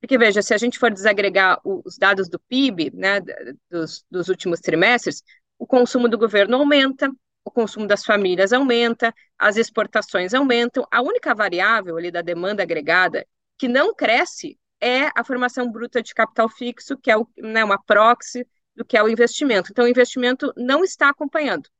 Porque, 0.00 0.18
veja, 0.18 0.42
se 0.42 0.54
a 0.54 0.58
gente 0.58 0.78
for 0.78 0.92
desagregar 0.92 1.58
os 1.64 1.96
dados 1.96 2.28
do 2.28 2.38
PIB, 2.38 2.90
né, 2.94 3.20
dos, 3.70 4.04
dos 4.10 4.28
últimos 4.28 4.60
trimestres, 4.60 5.22
o 5.58 5.66
consumo 5.66 6.08
do 6.08 6.18
governo 6.18 6.56
aumenta, 6.56 7.10
o 7.44 7.50
consumo 7.50 7.86
das 7.86 8.04
famílias 8.04 8.52
aumenta, 8.52 9.14
as 9.38 9.56
exportações 9.56 10.34
aumentam. 10.34 10.86
A 10.90 11.02
única 11.02 11.34
variável 11.34 11.96
ali 11.96 12.10
da 12.10 12.22
demanda 12.22 12.62
agregada 12.62 13.26
que 13.58 13.68
não 13.68 13.94
cresce 13.94 14.58
é 14.84 15.10
a 15.16 15.24
formação 15.24 15.72
bruta 15.72 16.02
de 16.02 16.12
capital 16.12 16.46
fixo, 16.46 16.98
que 16.98 17.10
é 17.10 17.16
o, 17.16 17.26
né, 17.38 17.64
uma 17.64 17.82
proxy 17.82 18.46
do 18.76 18.84
que 18.84 18.98
é 18.98 19.02
o 19.02 19.08
investimento. 19.08 19.70
Então, 19.70 19.86
o 19.86 19.88
investimento 19.88 20.52
não 20.58 20.84
está 20.84 21.08
acompanhando. 21.08 21.70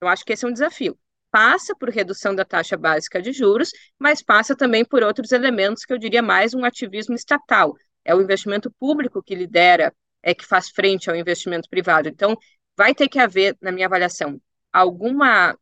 Eu 0.00 0.08
acho 0.08 0.24
que 0.24 0.32
esse 0.32 0.46
é 0.46 0.48
um 0.48 0.52
desafio. 0.52 0.98
Passa 1.30 1.74
por 1.76 1.90
redução 1.90 2.34
da 2.34 2.46
taxa 2.46 2.74
básica 2.74 3.20
de 3.20 3.32
juros, 3.32 3.70
mas 3.98 4.22
passa 4.22 4.56
também 4.56 4.82
por 4.82 5.02
outros 5.02 5.30
elementos 5.32 5.84
que 5.84 5.92
eu 5.92 5.98
diria 5.98 6.22
mais 6.22 6.54
um 6.54 6.64
ativismo 6.64 7.14
estatal. 7.14 7.74
É 8.02 8.14
o 8.14 8.22
investimento 8.22 8.70
público 8.80 9.22
que 9.22 9.34
lidera, 9.34 9.94
é 10.22 10.34
que 10.34 10.46
faz 10.46 10.70
frente 10.70 11.10
ao 11.10 11.16
investimento 11.16 11.68
privado. 11.68 12.08
Então, 12.08 12.34
vai 12.74 12.94
ter 12.94 13.08
que 13.08 13.18
haver, 13.18 13.58
na 13.60 13.70
minha 13.70 13.86
avaliação, 13.86 14.40
alguma 14.72 15.54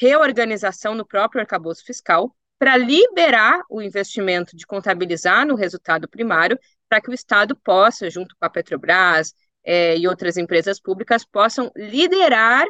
reorganização 0.00 0.92
no 0.92 1.06
próprio 1.06 1.40
arcabouço 1.40 1.84
fiscal 1.84 2.34
para 2.62 2.76
liberar 2.76 3.60
o 3.68 3.82
investimento 3.82 4.56
de 4.56 4.64
contabilizar 4.64 5.44
no 5.44 5.56
resultado 5.56 6.06
primário, 6.06 6.56
para 6.88 7.00
que 7.00 7.10
o 7.10 7.12
Estado 7.12 7.56
possa, 7.56 8.08
junto 8.08 8.36
com 8.38 8.46
a 8.46 8.48
Petrobras 8.48 9.34
é, 9.64 9.98
e 9.98 10.06
outras 10.06 10.36
empresas 10.36 10.78
públicas, 10.78 11.24
possam 11.24 11.72
liderar 11.74 12.64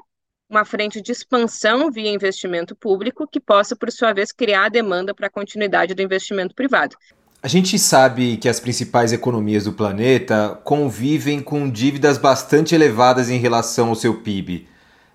uma 0.48 0.64
frente 0.64 1.02
de 1.02 1.12
expansão 1.12 1.92
via 1.92 2.08
investimento 2.08 2.74
público, 2.74 3.28
que 3.30 3.38
possa, 3.38 3.76
por 3.76 3.92
sua 3.92 4.14
vez, 4.14 4.32
criar 4.32 4.70
demanda 4.70 5.14
para 5.14 5.26
a 5.26 5.30
continuidade 5.30 5.92
do 5.92 6.00
investimento 6.00 6.54
privado. 6.54 6.96
A 7.42 7.48
gente 7.48 7.78
sabe 7.78 8.38
que 8.38 8.48
as 8.48 8.58
principais 8.58 9.12
economias 9.12 9.64
do 9.64 9.74
planeta 9.74 10.58
convivem 10.64 11.42
com 11.42 11.68
dívidas 11.68 12.16
bastante 12.16 12.74
elevadas 12.74 13.28
em 13.28 13.38
relação 13.38 13.90
ao 13.90 13.94
seu 13.94 14.22
PIB. 14.22 14.66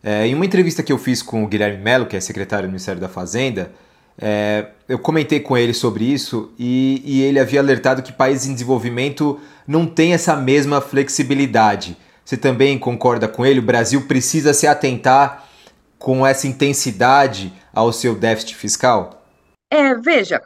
É, 0.04 0.28
em 0.28 0.36
uma 0.36 0.46
entrevista 0.46 0.84
que 0.84 0.94
eu 0.94 1.00
fiz 1.00 1.24
com 1.24 1.44
o 1.44 1.48
Guilherme 1.48 1.82
Melo, 1.82 2.06
que 2.06 2.16
é 2.16 2.20
secretário 2.20 2.70
do 2.70 2.72
Ministério 2.72 3.02
da 3.02 3.10
Fazenda, 3.10 3.72
é, 4.20 4.72
eu 4.88 4.98
comentei 4.98 5.40
com 5.40 5.56
ele 5.56 5.74
sobre 5.74 6.04
isso 6.06 6.52
e, 6.58 7.02
e, 7.06 7.22
ele 7.22 7.40
havia 7.40 7.60
alertado 7.60 8.02
que 8.02 8.12
países 8.12 8.48
em 8.48 8.54
desenvolvimento 8.54 9.40
não 9.68 9.86
têm 9.86 10.14
essa 10.14 10.36
mesma 10.36 10.82
flexibilidade. 10.82 11.96
Você 12.26 12.36
também 12.36 12.80
concorda 12.80 13.28
com 13.28 13.46
ele? 13.46 13.60
O 13.60 13.66
Brasil 13.66 14.08
precisa 14.08 14.54
se 14.54 14.66
atentar 14.66 15.48
com 16.00 16.26
essa 16.26 16.48
intensidade 16.48 17.54
ao 17.74 17.94
seu 17.94 18.16
déficit 18.16 18.56
fiscal? 18.56 19.24
É, 19.70 19.94
veja, 19.96 20.42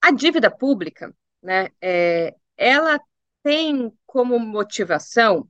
a 0.00 0.10
dívida 0.10 0.50
pública, 0.50 1.14
né, 1.42 1.68
é, 1.80 2.34
ela 2.56 3.00
tem 3.42 3.92
como 4.06 4.38
motivação, 4.38 5.48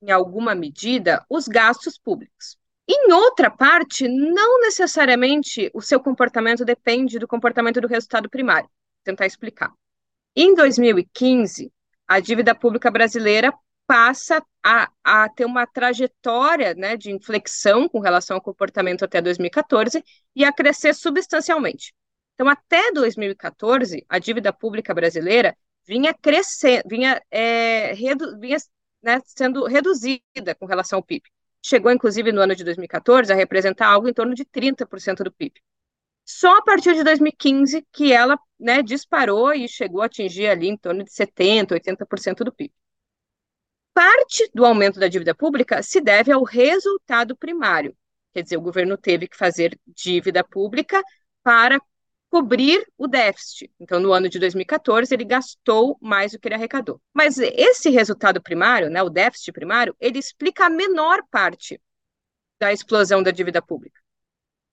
em 0.00 0.10
alguma 0.10 0.54
medida, 0.54 1.24
os 1.28 1.48
gastos 1.48 1.98
públicos. 1.98 2.56
Em 2.88 3.12
outra 3.12 3.50
parte, 3.50 4.06
não 4.06 4.60
necessariamente 4.60 5.70
o 5.74 5.82
seu 5.82 5.98
comportamento 5.98 6.64
depende 6.64 7.18
do 7.18 7.26
comportamento 7.26 7.80
do 7.80 7.88
resultado 7.88 8.30
primário. 8.30 8.68
Vou 8.68 9.04
tentar 9.04 9.26
explicar. 9.26 9.72
Em 10.36 10.54
2015, 10.54 11.72
a 12.06 12.20
dívida 12.20 12.54
pública 12.54 12.88
brasileira 12.90 13.52
passa 13.88 14.44
a, 14.62 14.88
a 15.02 15.28
ter 15.28 15.44
uma 15.44 15.66
trajetória 15.66 16.74
né, 16.74 16.96
de 16.96 17.10
inflexão 17.10 17.88
com 17.88 17.98
relação 17.98 18.36
ao 18.36 18.42
comportamento 18.42 19.04
até 19.04 19.20
2014 19.20 20.04
e 20.34 20.44
a 20.44 20.52
crescer 20.52 20.94
substancialmente. 20.94 21.92
Então, 22.34 22.48
até 22.48 22.92
2014, 22.92 24.04
a 24.08 24.18
dívida 24.18 24.52
pública 24.52 24.94
brasileira 24.94 25.56
vinha 25.86 26.14
crescendo, 26.14 26.82
vinha, 26.88 27.20
é, 27.30 27.92
redu, 27.94 28.38
vinha 28.38 28.58
né, 29.02 29.20
sendo 29.24 29.64
reduzida 29.64 30.54
com 30.58 30.66
relação 30.66 30.98
ao 30.98 31.02
PIB 31.02 31.28
chegou, 31.66 31.90
inclusive, 31.92 32.32
no 32.32 32.40
ano 32.40 32.54
de 32.54 32.64
2014, 32.64 33.32
a 33.32 33.36
representar 33.36 33.88
algo 33.88 34.08
em 34.08 34.12
torno 34.12 34.34
de 34.34 34.44
30% 34.44 35.24
do 35.24 35.32
PIB. 35.32 35.60
Só 36.24 36.56
a 36.58 36.62
partir 36.62 36.94
de 36.94 37.04
2015 37.04 37.86
que 37.92 38.12
ela 38.12 38.38
né, 38.58 38.82
disparou 38.82 39.52
e 39.54 39.68
chegou 39.68 40.02
a 40.02 40.06
atingir 40.06 40.48
ali 40.48 40.68
em 40.68 40.76
torno 40.76 41.04
de 41.04 41.10
70%, 41.10 41.72
80% 41.72 42.44
do 42.44 42.52
PIB. 42.52 42.72
Parte 43.94 44.50
do 44.54 44.64
aumento 44.64 45.00
da 45.00 45.08
dívida 45.08 45.34
pública 45.34 45.82
se 45.82 46.00
deve 46.00 46.30
ao 46.32 46.44
resultado 46.44 47.36
primário, 47.36 47.96
quer 48.32 48.42
dizer, 48.42 48.56
o 48.56 48.60
governo 48.60 48.96
teve 48.98 49.26
que 49.26 49.36
fazer 49.36 49.78
dívida 49.86 50.44
pública 50.44 51.02
para 51.42 51.80
cobrir 52.36 52.86
o 52.98 53.08
déficit. 53.08 53.72
Então, 53.80 53.98
no 53.98 54.12
ano 54.12 54.28
de 54.28 54.38
2014, 54.38 55.14
ele 55.14 55.24
gastou 55.24 55.96
mais 56.02 56.32
do 56.32 56.38
que 56.38 56.46
ele 56.46 56.54
arrecadou. 56.54 57.00
Mas 57.14 57.38
esse 57.38 57.88
resultado 57.88 58.42
primário, 58.42 58.90
né, 58.90 59.02
o 59.02 59.08
déficit 59.08 59.52
primário, 59.52 59.96
ele 59.98 60.18
explica 60.18 60.66
a 60.66 60.70
menor 60.70 61.22
parte 61.30 61.80
da 62.60 62.70
explosão 62.70 63.22
da 63.22 63.30
dívida 63.30 63.62
pública. 63.62 63.98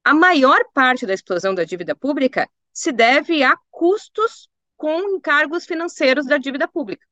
A 0.04 0.14
maior 0.14 0.60
parte 0.74 1.06
da 1.06 1.14
explosão 1.14 1.56
da 1.56 1.64
dívida 1.64 1.96
pública 1.96 2.50
se 2.74 2.92
deve 2.92 3.44
a 3.44 3.56
custos 3.72 4.50
com 4.76 5.16
encargos 5.16 5.66
financeiros 5.66 6.26
da 6.26 6.38
dívida 6.38 6.68
pública. 6.68 7.06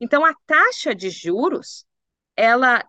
Então, 0.00 0.24
a 0.24 0.34
taxa 0.44 0.92
de 0.92 1.08
juros, 1.08 1.86
ela 2.34 2.84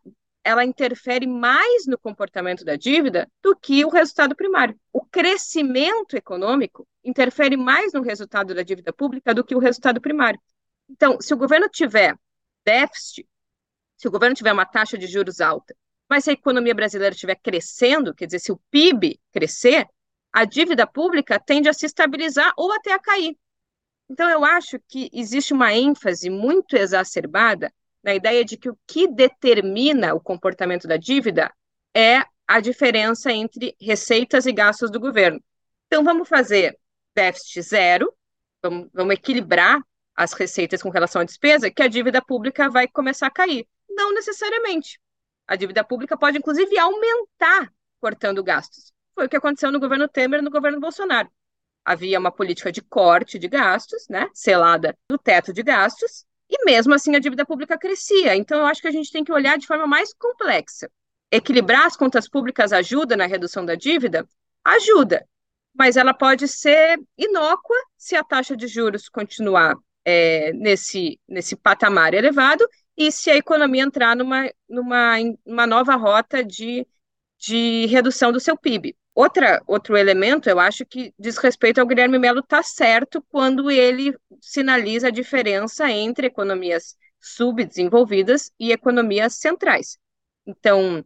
ela 0.45 0.63
interfere 0.63 1.25
mais 1.25 1.87
no 1.87 1.97
comportamento 1.97 2.63
da 2.63 2.75
dívida 2.75 3.27
do 3.41 3.55
que 3.55 3.83
o 3.83 3.89
resultado 3.89 4.35
primário. 4.35 4.79
O 4.93 5.03
crescimento 5.03 6.15
econômico 6.15 6.87
interfere 7.03 7.57
mais 7.57 7.93
no 7.93 8.03
resultado 8.03 8.53
da 8.53 8.61
dívida 8.61 8.93
pública 8.93 9.33
do 9.33 9.43
que 9.43 9.55
o 9.55 9.59
resultado 9.59 9.99
primário. 9.99 10.39
Então, 10.87 11.19
se 11.19 11.33
o 11.33 11.37
governo 11.37 11.67
tiver 11.67 12.15
déficit, 12.63 13.27
se 13.97 14.07
o 14.07 14.11
governo 14.11 14.35
tiver 14.35 14.53
uma 14.53 14.67
taxa 14.67 14.99
de 14.99 15.07
juros 15.07 15.41
alta, 15.41 15.75
mas 16.07 16.23
se 16.23 16.29
a 16.29 16.33
economia 16.33 16.75
brasileira 16.75 17.15
estiver 17.15 17.35
crescendo, 17.41 18.13
quer 18.13 18.27
dizer, 18.27 18.39
se 18.39 18.51
o 18.51 18.61
PIB 18.69 19.19
crescer, 19.31 19.87
a 20.31 20.45
dívida 20.45 20.85
pública 20.85 21.39
tende 21.39 21.67
a 21.67 21.73
se 21.73 21.87
estabilizar 21.87 22.53
ou 22.55 22.71
até 22.71 22.93
a 22.93 22.99
cair. 22.99 23.35
Então, 24.07 24.29
eu 24.29 24.45
acho 24.45 24.79
que 24.87 25.09
existe 25.11 25.53
uma 25.53 25.73
ênfase 25.73 26.29
muito 26.29 26.75
exacerbada 26.75 27.73
na 28.05 28.13
ideia 28.13 28.45
de 28.45 28.55
que 28.55 28.69
o 28.69 28.77
que 28.85 29.07
determina 29.07 30.13
o 30.13 30.21
comportamento 30.21 30.87
da 30.87 30.95
dívida 30.95 31.51
é 31.91 32.23
a 32.47 32.59
diferença 32.59 33.31
entre 33.31 33.75
receitas 33.81 34.45
e 34.45 34.53
gastos 34.53 34.91
do 34.91 34.99
governo. 34.99 35.43
Então, 35.87 36.03
vamos 36.03 36.29
fazer 36.29 36.77
déficit 37.15 37.63
zero, 37.63 38.13
vamos, 38.61 38.89
vamos 38.93 39.15
equilibrar 39.15 39.81
as 40.15 40.33
receitas 40.33 40.83
com 40.83 40.89
relação 40.89 41.21
à 41.21 41.25
despesa, 41.25 41.71
que 41.71 41.81
a 41.81 41.87
dívida 41.87 42.21
pública 42.21 42.69
vai 42.69 42.87
começar 42.87 43.25
a 43.25 43.31
cair. 43.31 43.67
Não 43.89 44.13
necessariamente. 44.13 44.99
A 45.47 45.55
dívida 45.55 45.83
pública 45.83 46.15
pode, 46.15 46.37
inclusive, 46.37 46.77
aumentar 46.77 47.73
cortando 47.99 48.43
gastos. 48.43 48.93
Foi 49.15 49.25
o 49.25 49.29
que 49.29 49.37
aconteceu 49.37 49.71
no 49.71 49.79
governo 49.79 50.07
Temer 50.07 50.41
e 50.41 50.43
no 50.43 50.51
governo 50.51 50.79
Bolsonaro. 50.79 51.31
Havia 51.83 52.19
uma 52.19 52.31
política 52.31 52.71
de 52.71 52.83
corte 52.83 53.39
de 53.39 53.47
gastos, 53.47 54.07
né, 54.07 54.29
selada 54.31 54.95
no 55.09 55.17
teto 55.17 55.51
de 55.51 55.63
gastos, 55.63 56.25
e 56.49 56.65
mesmo 56.65 56.93
assim 56.93 57.15
a 57.15 57.19
dívida 57.19 57.45
pública 57.45 57.77
crescia. 57.77 58.35
Então 58.35 58.59
eu 58.59 58.65
acho 58.65 58.81
que 58.81 58.87
a 58.87 58.91
gente 58.91 59.11
tem 59.11 59.23
que 59.23 59.31
olhar 59.31 59.57
de 59.57 59.67
forma 59.67 59.87
mais 59.87 60.13
complexa. 60.13 60.89
Equilibrar 61.31 61.85
as 61.85 61.95
contas 61.95 62.29
públicas 62.29 62.71
ajuda 62.71 63.17
na 63.17 63.25
redução 63.25 63.65
da 63.65 63.75
dívida? 63.75 64.27
Ajuda, 64.63 65.27
mas 65.73 65.97
ela 65.97 66.13
pode 66.13 66.47
ser 66.47 66.99
inócua 67.17 67.75
se 67.97 68.15
a 68.15 68.23
taxa 68.23 68.55
de 68.55 68.67
juros 68.67 69.09
continuar 69.09 69.75
é, 70.05 70.53
nesse, 70.53 71.19
nesse 71.27 71.55
patamar 71.55 72.13
elevado 72.13 72.67
e 72.95 73.11
se 73.11 73.29
a 73.29 73.35
economia 73.35 73.83
entrar 73.83 74.15
numa, 74.15 74.49
numa, 74.69 75.15
numa 75.45 75.67
nova 75.67 75.95
rota 75.95 76.43
de, 76.43 76.87
de 77.37 77.87
redução 77.87 78.31
do 78.31 78.39
seu 78.39 78.57
PIB. 78.57 78.95
Outra, 79.15 79.61
outro 79.65 79.97
elemento, 79.97 80.49
eu 80.49 80.59
acho 80.59 80.85
que 80.85 81.13
diz 81.17 81.37
respeito 81.37 81.79
ao 81.79 81.87
Guilherme 81.87 82.19
Melo 82.19 82.43
tá 82.43 82.61
certo 82.61 83.21
quando 83.29 83.71
ele 83.71 84.13
sinaliza 84.41 85.07
a 85.07 85.11
diferença 85.11 85.89
entre 85.89 86.27
economias 86.27 86.97
subdesenvolvidas 87.21 88.51
e 88.59 88.73
economias 88.73 89.35
centrais. 89.35 89.97
Então, 90.45 91.03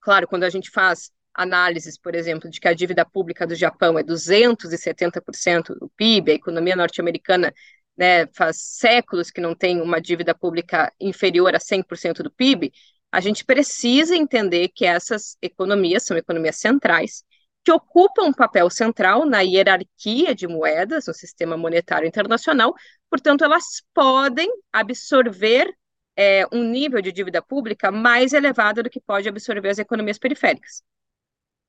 claro, 0.00 0.26
quando 0.26 0.44
a 0.44 0.50
gente 0.50 0.70
faz 0.70 1.12
análises, 1.34 1.98
por 1.98 2.14
exemplo, 2.14 2.48
de 2.48 2.58
que 2.58 2.68
a 2.68 2.74
dívida 2.74 3.04
pública 3.04 3.46
do 3.46 3.54
Japão 3.54 3.98
é 3.98 4.02
270% 4.02 5.74
do 5.74 5.90
PIB, 5.90 6.32
a 6.32 6.34
economia 6.34 6.74
norte-americana 6.76 7.52
né, 7.96 8.26
faz 8.28 8.56
séculos 8.62 9.30
que 9.30 9.42
não 9.42 9.54
tem 9.54 9.80
uma 9.80 10.00
dívida 10.00 10.34
pública 10.34 10.90
inferior 10.98 11.54
a 11.54 11.60
100% 11.60 12.22
do 12.22 12.30
PIB, 12.30 12.72
a 13.10 13.20
gente 13.20 13.44
precisa 13.44 14.16
entender 14.16 14.68
que 14.68 14.86
essas 14.86 15.36
economias 15.42 16.04
são 16.04 16.16
economias 16.16 16.56
centrais, 16.56 17.22
que 17.64 17.70
ocupam 17.70 18.24
um 18.24 18.32
papel 18.32 18.68
central 18.70 19.24
na 19.24 19.40
hierarquia 19.40 20.34
de 20.34 20.48
moedas 20.48 21.06
no 21.06 21.14
sistema 21.14 21.56
monetário 21.56 22.08
internacional, 22.08 22.74
portanto, 23.08 23.44
elas 23.44 23.82
podem 23.94 24.50
absorver 24.72 25.72
é, 26.16 26.44
um 26.52 26.64
nível 26.64 27.00
de 27.00 27.12
dívida 27.12 27.40
pública 27.40 27.90
mais 27.90 28.32
elevado 28.32 28.82
do 28.82 28.90
que 28.90 29.00
pode 29.00 29.28
absorver 29.28 29.68
as 29.68 29.78
economias 29.78 30.18
periféricas. 30.18 30.82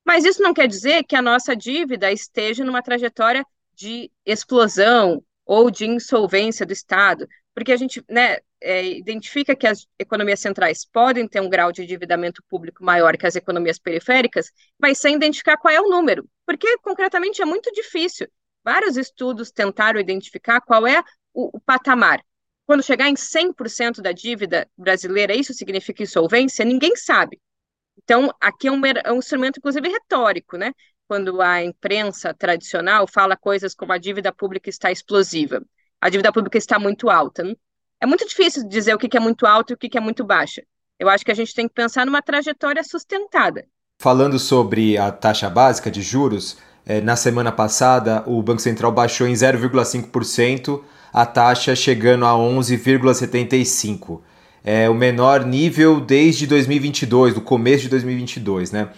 Mas 0.04 0.24
isso 0.24 0.42
não 0.42 0.52
quer 0.52 0.68
dizer 0.68 1.04
que 1.04 1.16
a 1.16 1.22
nossa 1.22 1.56
dívida 1.56 2.12
esteja 2.12 2.64
numa 2.64 2.82
trajetória 2.82 3.44
de 3.72 4.10
explosão 4.24 5.24
ou 5.46 5.70
de 5.70 5.86
insolvência 5.86 6.66
do 6.66 6.72
Estado, 6.72 7.26
porque 7.54 7.72
a 7.72 7.76
gente 7.76 8.04
né, 8.08 8.38
é, 8.60 8.84
identifica 8.84 9.54
que 9.54 9.66
as 9.66 9.86
economias 9.98 10.40
centrais 10.40 10.84
podem 10.84 11.28
ter 11.28 11.40
um 11.40 11.48
grau 11.48 11.70
de 11.70 11.82
endividamento 11.82 12.42
público 12.48 12.84
maior 12.84 13.16
que 13.16 13.26
as 13.26 13.36
economias 13.36 13.78
periféricas, 13.78 14.50
mas 14.78 14.98
sem 14.98 15.14
identificar 15.14 15.56
qual 15.56 15.72
é 15.72 15.80
o 15.80 15.88
número, 15.88 16.28
porque 16.44 16.78
concretamente 16.78 17.40
é 17.40 17.44
muito 17.44 17.70
difícil. 17.72 18.26
Vários 18.64 18.96
estudos 18.96 19.50
tentaram 19.50 20.00
identificar 20.00 20.60
qual 20.60 20.86
é 20.86 21.02
o, 21.32 21.56
o 21.56 21.60
patamar. 21.60 22.20
Quando 22.66 22.82
chegar 22.82 23.08
em 23.08 23.14
100% 23.16 24.00
da 24.00 24.10
dívida 24.10 24.66
brasileira, 24.76 25.34
isso 25.34 25.52
significa 25.52 26.02
insolvência? 26.02 26.64
Ninguém 26.64 26.96
sabe. 26.96 27.40
Então, 28.02 28.34
aqui 28.40 28.68
é 28.68 28.72
um, 28.72 28.80
é 28.86 29.12
um 29.12 29.18
instrumento, 29.18 29.58
inclusive, 29.58 29.88
retórico, 29.88 30.56
né? 30.56 30.72
Quando 31.06 31.42
a 31.42 31.62
imprensa 31.62 32.32
tradicional 32.32 33.06
fala 33.06 33.36
coisas 33.36 33.74
como 33.74 33.92
a 33.92 33.98
dívida 33.98 34.32
pública 34.32 34.70
está 34.70 34.90
explosiva, 34.90 35.62
a 36.04 36.10
dívida 36.10 36.30
pública 36.30 36.58
está 36.58 36.78
muito 36.78 37.08
alta. 37.08 37.42
Né? 37.42 37.54
É 37.98 38.04
muito 38.04 38.28
difícil 38.28 38.68
dizer 38.68 38.94
o 38.94 38.98
que 38.98 39.16
é 39.16 39.20
muito 39.20 39.46
alto 39.46 39.72
e 39.72 39.74
o 39.74 39.78
que 39.78 39.96
é 39.96 40.00
muito 40.00 40.22
baixa. 40.22 40.62
Eu 41.00 41.08
acho 41.08 41.24
que 41.24 41.30
a 41.30 41.34
gente 41.34 41.54
tem 41.54 41.66
que 41.66 41.72
pensar 41.72 42.04
numa 42.04 42.20
trajetória 42.20 42.84
sustentada. 42.84 43.64
Falando 43.98 44.38
sobre 44.38 44.98
a 44.98 45.10
taxa 45.10 45.48
básica 45.48 45.90
de 45.90 46.02
juros, 46.02 46.58
eh, 46.84 47.00
na 47.00 47.16
semana 47.16 47.50
passada 47.50 48.22
o 48.26 48.42
Banco 48.42 48.60
Central 48.60 48.92
baixou 48.92 49.26
em 49.26 49.32
0,5% 49.32 50.84
a 51.10 51.24
taxa 51.24 51.74
chegando 51.74 52.26
a 52.26 52.32
11,75%. 52.34 54.20
É 54.62 54.90
o 54.90 54.94
menor 54.94 55.46
nível 55.46 56.02
desde 56.02 56.46
2022, 56.46 57.32
do 57.32 57.40
começo 57.40 57.84
de 57.84 57.88
2022, 57.88 58.72
né? 58.72 58.90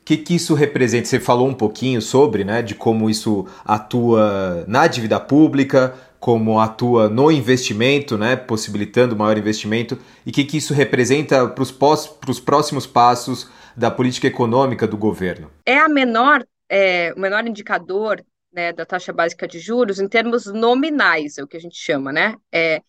O 0.00 0.04
que, 0.06 0.16
que 0.16 0.36
isso 0.36 0.54
representa? 0.54 1.06
Você 1.06 1.20
falou 1.20 1.48
um 1.48 1.54
pouquinho 1.54 2.00
sobre, 2.00 2.44
né, 2.44 2.62
de 2.62 2.76
como 2.76 3.10
isso 3.10 3.44
atua 3.64 4.64
na 4.68 4.86
dívida 4.86 5.18
pública, 5.18 5.94
como 6.26 6.58
atua 6.58 7.08
no 7.08 7.30
investimento, 7.30 8.18
né, 8.18 8.34
possibilitando 8.34 9.14
maior 9.14 9.38
investimento, 9.38 9.96
e 10.26 10.30
o 10.30 10.32
que, 10.32 10.42
que 10.42 10.56
isso 10.56 10.74
representa 10.74 11.46
para 11.46 11.62
os 11.62 12.40
próximos 12.40 12.84
passos 12.84 13.48
da 13.76 13.92
política 13.92 14.26
econômica 14.26 14.88
do 14.88 14.96
governo? 14.96 15.48
É 15.64 15.78
a 15.78 15.88
menor, 15.88 16.44
é, 16.68 17.14
o 17.16 17.20
menor 17.20 17.46
indicador 17.46 18.24
né, 18.52 18.72
da 18.72 18.84
taxa 18.84 19.12
básica 19.12 19.46
de 19.46 19.60
juros 19.60 20.00
em 20.00 20.08
termos 20.08 20.46
nominais, 20.46 21.38
é 21.38 21.44
o 21.44 21.46
que 21.46 21.56
a 21.56 21.60
gente 21.60 21.78
chama, 21.78 22.12
né? 22.12 22.34
É, 22.50 22.82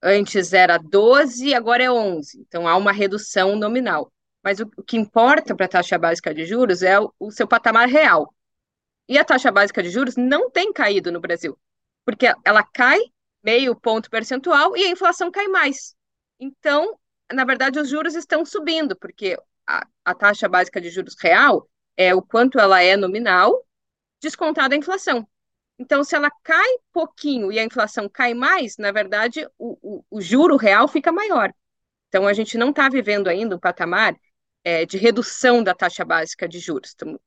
antes 0.00 0.52
era 0.52 0.78
12, 0.78 1.54
agora 1.54 1.82
é 1.82 1.90
11, 1.90 2.38
então 2.46 2.68
há 2.68 2.76
uma 2.76 2.92
redução 2.92 3.56
nominal. 3.56 4.12
Mas 4.44 4.60
o, 4.60 4.70
o 4.76 4.82
que 4.84 4.96
importa 4.96 5.56
para 5.56 5.66
a 5.66 5.70
taxa 5.70 5.98
básica 5.98 6.32
de 6.32 6.46
juros 6.46 6.84
é 6.84 7.00
o, 7.00 7.12
o 7.18 7.32
seu 7.32 7.48
patamar 7.48 7.88
real. 7.88 8.32
E 9.08 9.18
a 9.18 9.24
taxa 9.24 9.50
básica 9.50 9.82
de 9.82 9.90
juros 9.90 10.14
não 10.14 10.48
tem 10.48 10.72
caído 10.72 11.10
no 11.10 11.18
Brasil 11.18 11.58
porque 12.06 12.32
ela 12.44 12.62
cai 12.62 13.00
meio 13.42 13.74
ponto 13.74 14.08
percentual 14.08 14.76
e 14.76 14.84
a 14.84 14.90
inflação 14.90 15.30
cai 15.30 15.48
mais. 15.48 15.94
Então, 16.38 16.98
na 17.30 17.44
verdade, 17.44 17.80
os 17.80 17.88
juros 17.88 18.14
estão 18.14 18.44
subindo, 18.44 18.96
porque 18.96 19.36
a, 19.66 19.86
a 20.04 20.14
taxa 20.14 20.48
básica 20.48 20.80
de 20.80 20.88
juros 20.88 21.16
real 21.20 21.68
é 21.96 22.14
o 22.14 22.22
quanto 22.22 22.60
ela 22.60 22.80
é 22.80 22.96
nominal, 22.96 23.66
descontada 24.22 24.74
a 24.74 24.78
inflação. 24.78 25.28
Então, 25.78 26.04
se 26.04 26.14
ela 26.14 26.30
cai 26.42 26.68
pouquinho 26.92 27.50
e 27.50 27.58
a 27.58 27.64
inflação 27.64 28.08
cai 28.08 28.34
mais, 28.34 28.76
na 28.78 28.92
verdade, 28.92 29.46
o, 29.58 29.76
o, 29.82 30.04
o 30.08 30.20
juro 30.20 30.56
real 30.56 30.86
fica 30.86 31.10
maior. 31.10 31.52
Então, 32.08 32.26
a 32.26 32.32
gente 32.32 32.56
não 32.56 32.70
está 32.70 32.88
vivendo 32.88 33.26
ainda 33.28 33.56
um 33.56 33.58
patamar 33.58 34.16
é, 34.62 34.86
de 34.86 34.96
redução 34.96 35.62
da 35.62 35.74
taxa 35.74 36.04
básica 36.04 36.48
de 36.48 36.60
juros. 36.60 36.90
Estamos 36.90 37.18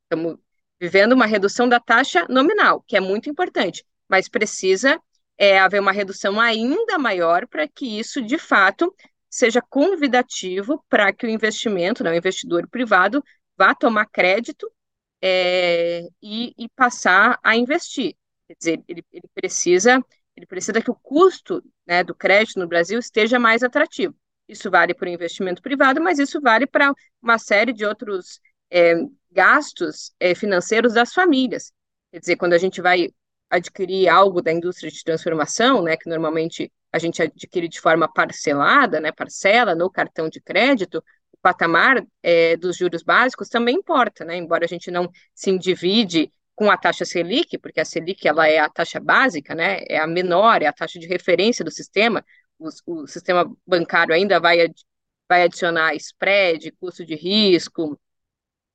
vivendo 0.80 1.13
uma 1.13 1.26
redução 1.26 1.68
da 1.68 1.80
taxa 1.80 2.26
nominal, 2.30 2.82
que 2.88 2.96
é 2.96 3.00
muito 3.02 3.30
importante 3.30 3.84
mas 4.10 4.28
precisa 4.28 5.00
é, 5.38 5.60
haver 5.60 5.80
uma 5.80 5.91
redução 5.91 6.39
ainda 6.39 6.98
maior 6.98 7.48
para 7.48 7.67
que 7.67 8.00
isso, 8.00 8.22
de 8.22 8.38
fato, 8.38 8.93
seja 9.30 9.62
convidativo 9.62 10.84
para 10.89 11.13
que 11.13 11.26
o 11.26 11.30
investimento, 11.30 12.04
né, 12.04 12.12
o 12.12 12.15
investidor 12.15 12.67
privado, 12.67 13.24
vá 13.58 13.76
tomar 13.76 14.06
crédito 14.08 14.69
é, 15.22 16.02
e, 16.22 16.54
e, 16.58 16.69
passar 16.69 17.39
a 17.43 17.56
investir. 17.56 18.15
Quer 18.48 18.56
dizer, 18.58 18.84
ele, 18.88 19.06
ele, 19.12 19.28
precisa, 19.34 20.04
ele 20.36 20.45
precisa 20.45 20.82
que 20.82 20.89
o 20.89 20.95
custo 20.95 21.63
né, 21.86 22.04
do 22.04 22.15
crédito 22.15 22.60
no 22.60 22.67
Brasil 22.67 23.00
esteja 23.00 23.38
mais 23.39 23.63
atrativo. 23.63 24.15
Isso 24.48 24.72
vale 24.72 24.93
para 24.93 25.08
o 25.08 25.12
investimento 25.12 25.62
privado, 25.62 26.02
mas 26.02 26.17
isso 26.19 26.41
vale 26.41 26.65
para 26.65 26.91
uma 27.22 27.38
série 27.38 27.72
de 27.72 27.86
outros 27.86 28.39
é, 28.72 28.95
gastos 29.32 30.12
é, 30.19 30.34
financeiros 30.34 30.93
das 30.93 31.13
famílias. 31.13 31.72
Quer 32.12 32.19
dizer, 32.19 32.36
quando 32.38 32.54
a 32.54 32.58
gente 32.58 32.82
vai 32.82 33.10
adquirir 33.49 34.07
algo 34.09 34.41
da 34.41 34.51
indústria 34.51 34.91
de 34.91 35.03
transformação, 35.03 35.81
né, 35.81 35.97
que 35.97 36.09
normalmente 36.09 36.71
a 36.91 36.99
gente 36.99 37.21
adquire 37.21 37.67
de 37.67 37.79
forma 37.79 38.12
parcelada, 38.12 38.99
né, 38.99 39.12
parcela 39.12 39.75
no 39.75 39.89
cartão 39.89 40.29
de 40.29 40.41
crédito, 40.41 41.03
o 41.31 41.38
patamar 41.41 42.03
é, 42.21 42.57
dos 42.57 42.77
juros 42.77 43.03
básicos 43.03 43.49
também 43.49 43.75
importa, 43.75 44.25
né, 44.25 44.35
embora 44.38 44.65
a 44.65 44.67
gente 44.67 44.91
não 44.91 45.09
se 45.33 45.49
endivide 45.49 46.31
com 46.55 46.69
a 46.69 46.77
taxa 46.77 47.05
Selic, 47.05 47.57
porque 47.57 47.79
a 47.79 47.85
Selic 47.85 48.27
ela 48.27 48.47
é 48.47 48.59
a 48.59 48.69
taxa 48.69 48.99
básica, 48.99 49.55
né, 49.55 49.83
é 49.88 49.97
a 49.97 50.07
menor, 50.07 50.62
é 50.62 50.67
a 50.67 50.73
taxa 50.73 50.99
de 50.99 51.07
referência 51.07 51.63
do 51.63 51.71
sistema, 51.71 52.23
o, 52.59 52.69
o 52.85 53.07
sistema 53.07 53.49
bancário 53.65 54.13
ainda 54.13 54.39
vai, 54.39 54.67
vai 55.27 55.43
adicionar 55.43 55.95
spread, 55.95 56.71
custo 56.73 57.05
de 57.05 57.15
risco, 57.15 57.99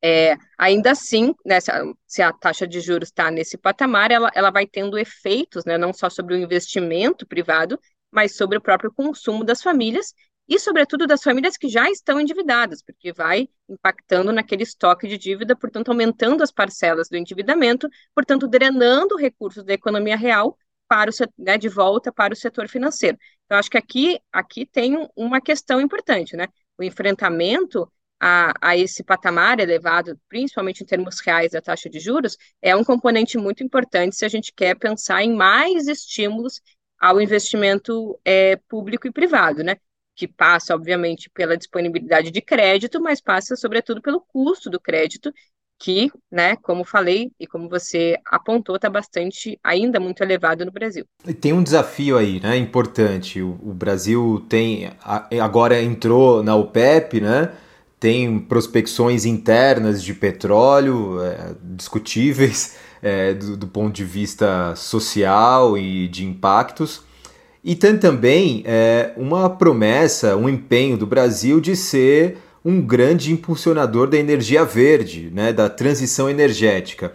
é, 0.03 0.37
ainda 0.57 0.91
assim, 0.91 1.33
né, 1.45 1.59
se, 1.59 1.71
a, 1.71 1.83
se, 2.05 2.21
a, 2.21 2.31
taxa 2.31 2.67
de 2.67 2.79
juros 2.79 3.09
está 3.09 3.31
nesse 3.31 3.57
patamar, 3.57 4.11
ela, 4.11 4.31
ela 4.35 4.51
vai 4.51 4.67
tendo 4.67 4.97
efeitos, 4.97 5.65
né, 5.65 5.77
não 5.77 5.93
só 5.93 6.09
sobre 6.09 6.35
o 6.35 6.37
investimento 6.37 7.25
privado, 7.25 7.79
mas 8.11 8.35
sobre 8.35 8.57
o 8.57 8.61
próprio 8.61 8.93
consumo 8.93 9.43
das 9.43 9.61
famílias 9.61 10.13
e, 10.47 10.59
sobretudo, 10.59 11.07
das 11.07 11.23
famílias 11.23 11.57
que 11.57 11.67
já 11.67 11.89
estão 11.89 12.19
endividadas, 12.19 12.83
porque 12.83 13.11
vai 13.11 13.49
impactando 13.67 14.31
naquele 14.31 14.63
estoque 14.63 15.07
de 15.07 15.17
dívida, 15.17 15.55
portanto, 15.55 15.89
aumentando 15.89 16.43
as 16.43 16.51
parcelas 16.51 17.09
do 17.09 17.17
endividamento, 17.17 17.89
portanto, 18.13 18.47
drenando 18.47 19.17
recursos 19.17 19.63
da 19.63 19.73
economia 19.73 20.15
real 20.15 20.55
para 20.87 21.09
o, 21.09 21.13
né, 21.37 21.57
de 21.57 21.67
volta 21.67 22.11
para 22.11 22.33
o 22.33 22.37
setor 22.37 22.69
financeiro. 22.69 23.17
Então, 23.45 23.57
acho 23.57 23.69
que 23.71 23.77
aqui, 23.77 24.19
aqui 24.31 24.65
tem 24.67 25.09
uma 25.15 25.41
questão 25.41 25.81
importante, 25.81 26.35
né? 26.35 26.47
O 26.77 26.83
enfrentamento 26.83 27.91
a, 28.19 28.53
a 28.61 28.77
esse 28.77 29.03
patamar 29.03 29.59
elevado, 29.59 30.19
principalmente 30.29 30.83
em 30.83 30.85
termos 30.85 31.19
reais 31.19 31.51
da 31.51 31.61
taxa 31.61 31.89
de 31.89 31.99
juros, 31.99 32.37
é 32.61 32.75
um 32.75 32.83
componente 32.83 33.37
muito 33.37 33.63
importante 33.63 34.15
se 34.15 34.25
a 34.25 34.29
gente 34.29 34.53
quer 34.55 34.75
pensar 34.75 35.23
em 35.23 35.33
mais 35.33 35.87
estímulos 35.87 36.61
ao 36.99 37.21
investimento 37.21 38.19
é, 38.23 38.55
público 38.69 39.07
e 39.07 39.11
privado, 39.11 39.63
né? 39.63 39.75
Que 40.15 40.27
passa, 40.27 40.73
obviamente, 40.73 41.29
pela 41.29 41.57
disponibilidade 41.57 42.31
de 42.31 42.41
crédito, 42.41 43.01
mas 43.01 43.19
passa, 43.19 43.55
sobretudo, 43.55 44.01
pelo 44.01 44.21
custo 44.21 44.69
do 44.69 44.79
crédito, 44.79 45.31
que, 45.77 46.09
né, 46.31 46.55
como 46.55 46.85
falei 46.85 47.31
e 47.37 47.45
como 47.45 47.67
você 47.67 48.17
apontou, 48.25 48.77
está 48.77 48.89
bastante, 48.89 49.59
ainda 49.61 49.99
muito 49.99 50.23
elevado 50.23 50.65
no 50.65 50.71
Brasil. 50.71 51.05
E 51.27 51.33
tem 51.33 51.51
um 51.51 51.61
desafio 51.61 52.17
aí, 52.17 52.39
né, 52.39 52.55
importante. 52.55 53.41
O, 53.41 53.59
o 53.61 53.73
Brasil 53.73 54.45
tem, 54.47 54.89
agora 55.41 55.81
entrou 55.81 56.41
na 56.41 56.55
OPEP, 56.55 57.19
né? 57.19 57.51
Tem 58.05 58.37
prospecções 58.37 59.25
internas 59.25 60.03
de 60.03 60.13
petróleo 60.13 61.19
é, 61.23 61.55
discutíveis 61.63 62.75
é, 63.01 63.33
do, 63.33 63.57
do, 63.57 63.65
ponto 63.65 63.95
de 63.95 64.03
vista 64.03 64.75
social 64.75 65.75
e 65.75 66.07
de 66.07 66.23
impactos. 66.23 67.01
E 67.63 67.75
tem 67.75 67.97
também 67.97 68.61
é, 68.63 69.11
uma 69.17 69.49
promessa, 69.49 70.35
um 70.35 70.47
empenho 70.47 70.95
do 70.97 71.07
Brasil 71.07 71.59
de 71.59 71.75
ser 71.75 72.37
um 72.63 72.79
grande 72.79 73.31
impulsionador 73.31 74.07
da 74.07 74.17
energia 74.17 74.63
verde, 74.63 75.31
né, 75.33 75.51
da 75.51 75.67
transição 75.67 76.29
energética. 76.29 77.11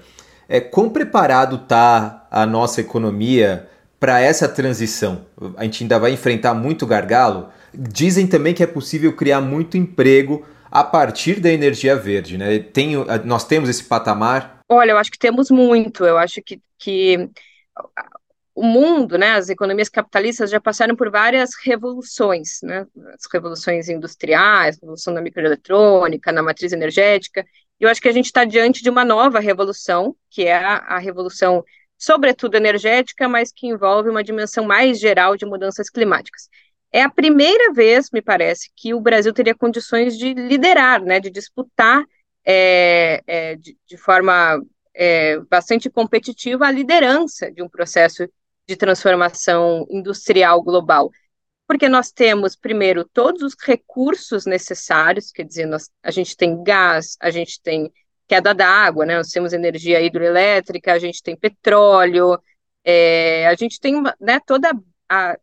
É, 0.48 0.58
quão 0.58 0.90
preparado 0.90 1.54
está 1.54 2.26
a 2.32 2.44
nossa 2.44 2.80
economia 2.80 3.68
para 4.00 4.20
essa 4.20 4.48
transição? 4.48 5.20
A 5.56 5.62
gente 5.62 5.84
ainda 5.84 6.00
vai 6.00 6.12
enfrentar 6.12 6.52
muito 6.52 6.84
gargalo 6.84 7.46
dizem 7.72 8.26
também 8.26 8.52
que 8.52 8.64
é 8.64 8.66
possível 8.66 9.12
criar 9.12 9.40
muito 9.40 9.76
emprego 9.76 10.44
a 10.70 10.84
partir 10.84 11.40
da 11.40 11.50
energia 11.50 11.96
verde, 11.96 12.38
né? 12.38 12.58
Tem, 12.58 12.92
nós 13.24 13.44
temos 13.44 13.68
esse 13.68 13.84
patamar? 13.84 14.60
Olha, 14.68 14.92
eu 14.92 14.98
acho 14.98 15.10
que 15.10 15.18
temos 15.18 15.50
muito. 15.50 16.04
Eu 16.04 16.16
acho 16.16 16.40
que, 16.42 16.60
que 16.78 17.28
o 18.54 18.62
mundo, 18.62 19.16
né, 19.16 19.32
as 19.32 19.48
economias 19.48 19.88
capitalistas 19.88 20.50
já 20.50 20.60
passaram 20.60 20.94
por 20.94 21.10
várias 21.10 21.50
revoluções, 21.64 22.60
né, 22.62 22.86
as 23.14 23.26
revoluções 23.32 23.88
industriais, 23.88 24.78
revolução 24.78 25.14
da 25.14 25.20
microeletrônica, 25.22 26.30
na 26.30 26.42
matriz 26.42 26.72
energética. 26.72 27.44
E 27.80 27.84
eu 27.84 27.88
acho 27.88 28.00
que 28.02 28.08
a 28.08 28.12
gente 28.12 28.26
está 28.26 28.44
diante 28.44 28.82
de 28.82 28.90
uma 28.90 29.04
nova 29.04 29.40
revolução, 29.40 30.14
que 30.28 30.44
é 30.44 30.56
a, 30.56 30.76
a 30.76 30.98
revolução, 30.98 31.64
sobretudo 31.96 32.54
energética, 32.56 33.28
mas 33.28 33.50
que 33.50 33.66
envolve 33.66 34.10
uma 34.10 34.22
dimensão 34.22 34.64
mais 34.64 35.00
geral 35.00 35.36
de 35.36 35.46
mudanças 35.46 35.88
climáticas. 35.88 36.48
É 36.92 37.02
a 37.02 37.10
primeira 37.10 37.72
vez, 37.72 38.10
me 38.12 38.20
parece, 38.20 38.70
que 38.76 38.92
o 38.92 39.00
Brasil 39.00 39.32
teria 39.32 39.54
condições 39.54 40.18
de 40.18 40.34
liderar, 40.34 41.02
né, 41.02 41.20
de 41.20 41.30
disputar 41.30 42.04
é, 42.44 43.22
é, 43.26 43.56
de, 43.56 43.76
de, 43.86 43.96
forma 43.96 44.60
é, 44.94 45.38
bastante 45.40 45.88
competitiva 45.88 46.66
a 46.66 46.70
liderança 46.70 47.50
de 47.50 47.62
um 47.62 47.68
processo 47.68 48.28
de 48.66 48.76
transformação 48.76 49.86
industrial 49.88 50.62
global. 50.62 51.10
Porque 51.66 51.88
nós 51.88 52.10
temos, 52.10 52.56
primeiro, 52.56 53.04
todos 53.04 53.42
os 53.42 53.54
recursos 53.62 54.44
necessários, 54.44 55.30
quer 55.30 55.44
dizer, 55.44 55.66
nós, 55.66 55.88
a 56.02 56.10
gente 56.10 56.36
tem 56.36 56.60
gás, 56.64 57.16
a 57.20 57.30
gente 57.30 57.60
tem 57.62 57.92
queda 58.26 58.52
d'água, 58.52 59.06
né, 59.06 59.16
nós 59.16 59.28
temos 59.30 59.52
energia 59.52 60.00
hidroelétrica, 60.00 60.92
a 60.92 60.98
gente 60.98 61.22
tem 61.22 61.36
petróleo, 61.36 62.38
é, 62.84 63.46
a 63.46 63.54
gente 63.54 63.78
tem 63.80 64.02
né, 64.20 64.40
toda 64.46 64.70
a, 64.70 64.74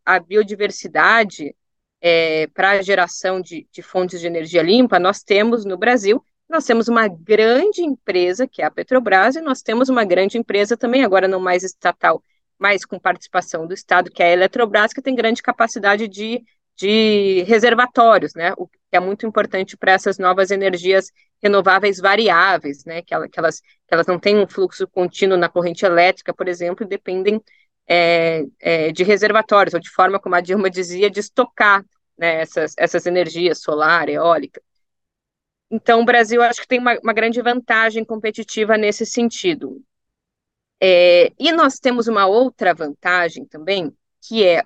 a 0.06 0.19
biodiversidade 0.19 1.53
é, 2.01 2.47
para 2.47 2.71
a 2.71 2.82
geração 2.82 3.41
de, 3.41 3.67
de 3.71 3.82
fontes 3.82 4.21
de 4.21 4.27
energia 4.27 4.62
limpa, 4.63 4.99
nós 4.99 5.21
temos 5.23 5.65
no 5.65 5.77
Brasil, 5.77 6.23
nós 6.49 6.63
temos 6.65 6.88
uma 6.88 7.08
grande 7.08 7.82
empresa, 7.82 8.47
que 8.47 8.62
é 8.62 8.65
a 8.65 8.71
Petrobras, 8.71 9.36
e 9.36 9.41
nós 9.41 9.62
temos 9.62 9.89
uma 9.89 10.06
grande 10.06 10.38
empresa 10.38 10.77
também, 10.77 11.03
agora 11.03 11.27
não 11.27 11.39
mais 11.39 11.63
estatal, 11.63 12.23
mas 12.58 12.86
com 12.86 12.97
participação 12.97 13.67
do 13.67 13.73
Estado, 13.73 14.10
que 14.10 14.23
é 14.23 14.27
a 14.27 14.32
Eletrobras, 14.32 14.93
que 14.93 15.01
tem 15.01 15.15
grande 15.15 15.43
capacidade 15.43 16.08
de, 16.08 16.41
de 16.75 17.43
reservatórios, 17.43 18.34
né? 18.34 18.53
O 18.58 18.67
que 18.67 18.77
é 18.93 18.99
muito 18.99 19.25
importante 19.27 19.75
para 19.75 19.91
essas 19.91 20.17
novas 20.17 20.49
energias 20.49 21.12
renováveis 21.43 21.99
variáveis, 21.99 22.86
né? 22.86 23.01
Que, 23.01 23.13
ela, 23.13 23.27
que, 23.27 23.38
elas, 23.38 23.60
que 23.60 23.93
elas 23.93 24.08
não 24.08 24.17
têm 24.17 24.38
um 24.38 24.47
fluxo 24.47 24.88
contínuo 24.88 25.38
na 25.38 25.49
corrente 25.49 25.86
elétrica, 25.86 26.34
por 26.34 26.47
exemplo, 26.47 26.86
e 26.86 26.89
dependem 26.89 27.41
é, 27.88 28.43
é, 28.60 28.91
de 28.91 29.04
reservatórios, 29.04 29.73
ou 29.73 29.80
de 29.80 29.89
forma, 29.89 30.19
como 30.19 30.36
a 30.36 30.41
Dilma 30.41 30.69
dizia, 30.69 31.10
de 31.10 31.19
estocar 31.19 31.84
né, 32.17 32.41
essas, 32.41 32.73
essas 32.78 33.06
energias 33.06 33.62
solar, 33.62 34.10
eólica. 34.10 34.62
Então, 35.69 36.02
o 36.02 36.06
Brasil 36.06 36.41
acho 36.41 36.62
que 36.62 36.67
tem 36.67 36.80
uma, 36.80 36.97
uma 37.04 37.13
grande 37.13 37.41
vantagem 37.41 38.04
competitiva 38.04 38.78
nesse 38.78 39.06
sentido. 39.06 39.82
É, 40.82 41.32
e 41.39 41.52
nós 41.52 41.80
temos 41.80 42.08
uma 42.08 42.26
outra 42.28 42.73
vantagem 42.73 43.45
também, 43.45 43.91
que 44.21 44.45
é 44.45 44.62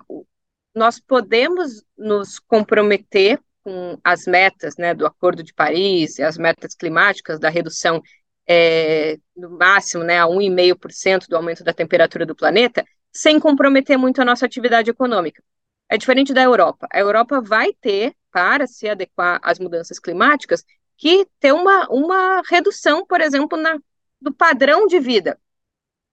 nós 0.74 0.98
podemos 0.98 1.84
nos 1.96 2.38
comprometer 2.38 3.38
com 3.62 3.98
as 4.02 4.26
metas 4.26 4.76
né, 4.76 4.94
do 4.94 5.06
Acordo 5.06 5.42
de 5.42 5.52
Paris, 5.52 6.18
as 6.18 6.36
metas 6.36 6.74
climáticas 6.74 7.38
da 7.38 7.48
redução 7.48 8.02
é, 8.46 9.16
no 9.36 9.50
máximo 9.50 10.02
né, 10.02 10.18
a 10.18 10.26
1,5% 10.26 11.28
do 11.28 11.36
aumento 11.36 11.62
da 11.62 11.72
temperatura 11.72 12.26
do 12.26 12.34
planeta, 12.34 12.84
sem 13.12 13.38
comprometer 13.38 13.96
muito 13.98 14.20
a 14.20 14.24
nossa 14.24 14.46
atividade 14.46 14.90
econômica. 14.90 15.42
É 15.88 15.98
diferente 15.98 16.32
da 16.32 16.42
Europa. 16.42 16.88
A 16.90 16.98
Europa 16.98 17.40
vai 17.40 17.72
ter, 17.74 18.14
para 18.30 18.66
se 18.66 18.88
adequar 18.88 19.38
às 19.42 19.58
mudanças 19.58 19.98
climáticas, 19.98 20.64
que 20.96 21.26
ter 21.38 21.52
uma, 21.52 21.86
uma 21.90 22.42
redução, 22.48 23.04
por 23.04 23.20
exemplo, 23.20 23.58
na, 23.58 23.78
do 24.20 24.32
padrão 24.32 24.86
de 24.86 24.98
vida. 24.98 25.38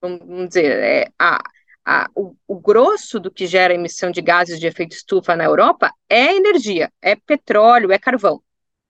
Vamos 0.01 0.49
dizer, 0.49 0.83
é, 0.83 1.11
a, 1.17 1.41
a, 1.85 2.09
o, 2.13 2.35
o, 2.47 2.59
grosso 2.59 3.19
do 3.19 3.31
que 3.31 3.47
gera 3.47 3.73
emissão 3.73 4.11
de 4.11 4.21
gases 4.21 4.59
de 4.59 4.67
efeito 4.67 4.93
estufa 4.93 5.35
na 5.35 5.45
Europa 5.45 5.93
é 6.09 6.35
energia, 6.35 6.91
é 7.01 7.15
petróleo, 7.15 7.91
é 7.91 7.99
carvão. 7.99 8.41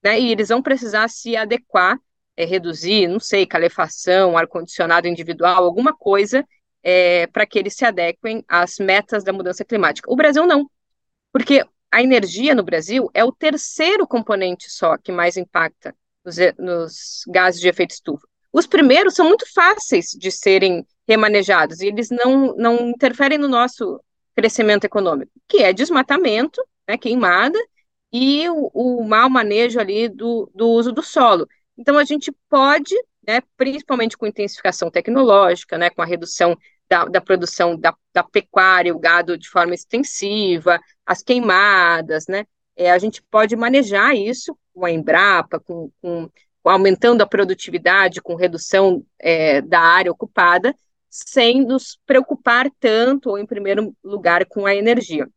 Né? 0.03 0.19
E 0.19 0.31
eles 0.31 0.49
vão 0.49 0.61
precisar 0.61 1.07
se 1.09 1.35
adequar, 1.35 1.99
é, 2.35 2.45
reduzir, 2.45 3.07
não 3.07 3.19
sei, 3.19 3.45
calefação, 3.45 4.37
ar-condicionado 4.37 5.07
individual, 5.07 5.63
alguma 5.63 5.93
coisa 5.95 6.45
é, 6.83 7.27
para 7.27 7.45
que 7.45 7.59
eles 7.59 7.75
se 7.75 7.85
adequem 7.85 8.43
às 8.47 8.77
metas 8.79 9.23
da 9.23 9.33
mudança 9.33 9.65
climática. 9.65 10.11
O 10.11 10.15
Brasil 10.15 10.45
não, 10.45 10.69
porque 11.31 11.63
a 11.91 12.01
energia 12.01 12.53
no 12.53 12.63
Brasil 12.63 13.09
é 13.13 13.23
o 13.23 13.31
terceiro 13.31 14.07
componente 14.07 14.69
só 14.69 14.97
que 14.97 15.11
mais 15.11 15.37
impacta 15.37 15.95
nos, 16.23 16.37
nos 16.57 17.23
gases 17.27 17.59
de 17.59 17.67
efeito 17.67 17.91
estufa. 17.91 18.27
Os 18.51 18.65
primeiros 18.65 19.13
são 19.13 19.27
muito 19.27 19.45
fáceis 19.53 20.07
de 20.17 20.31
serem 20.31 20.85
remanejados 21.07 21.81
e 21.81 21.87
eles 21.87 22.09
não, 22.09 22.55
não 22.55 22.89
interferem 22.89 23.37
no 23.37 23.47
nosso 23.47 23.99
crescimento 24.35 24.85
econômico, 24.85 25.31
que 25.47 25.57
é 25.57 25.73
desmatamento, 25.73 26.63
né, 26.87 26.97
queimada, 26.97 27.59
e 28.11 28.49
o, 28.49 28.71
o 28.73 29.03
mau 29.03 29.29
manejo 29.29 29.79
ali 29.79 30.09
do, 30.09 30.49
do 30.55 30.69
uso 30.69 30.91
do 30.91 31.03
solo. 31.03 31.47
Então, 31.77 31.97
a 31.97 32.03
gente 32.03 32.31
pode 32.49 32.95
né, 33.29 33.43
principalmente 33.55 34.17
com 34.17 34.25
intensificação 34.25 34.89
tecnológica, 34.89 35.77
né, 35.77 35.91
com 35.91 36.01
a 36.01 36.05
redução 36.05 36.57
da, 36.89 37.05
da 37.05 37.21
produção 37.21 37.77
da, 37.77 37.95
da, 38.11 38.23
pecuária, 38.23 38.91
o 38.91 38.97
gado 38.97 39.37
de 39.37 39.47
forma 39.47 39.75
extensiva, 39.75 40.79
as 41.05 41.21
queimadas, 41.21 42.25
né, 42.27 42.47
é, 42.75 42.89
a 42.89 42.97
gente 42.97 43.21
pode 43.29 43.55
manejar 43.55 44.15
isso 44.15 44.57
com 44.73 44.83
a 44.83 44.89
Embrapa, 44.89 45.59
com, 45.59 45.91
com, 46.01 46.27
aumentando 46.63 47.21
a 47.21 47.27
produtividade, 47.27 48.19
com 48.19 48.33
redução 48.33 49.05
é, 49.19 49.61
da 49.61 49.79
área 49.79 50.11
ocupada, 50.11 50.73
sem 51.07 51.63
nos 51.63 51.99
preocupar 52.07 52.65
tanto, 52.79 53.29
ou 53.29 53.37
em 53.37 53.45
primeiro 53.45 53.95
lugar, 54.03 54.43
com 54.47 54.65
a 54.65 54.73
energia. 54.73 55.29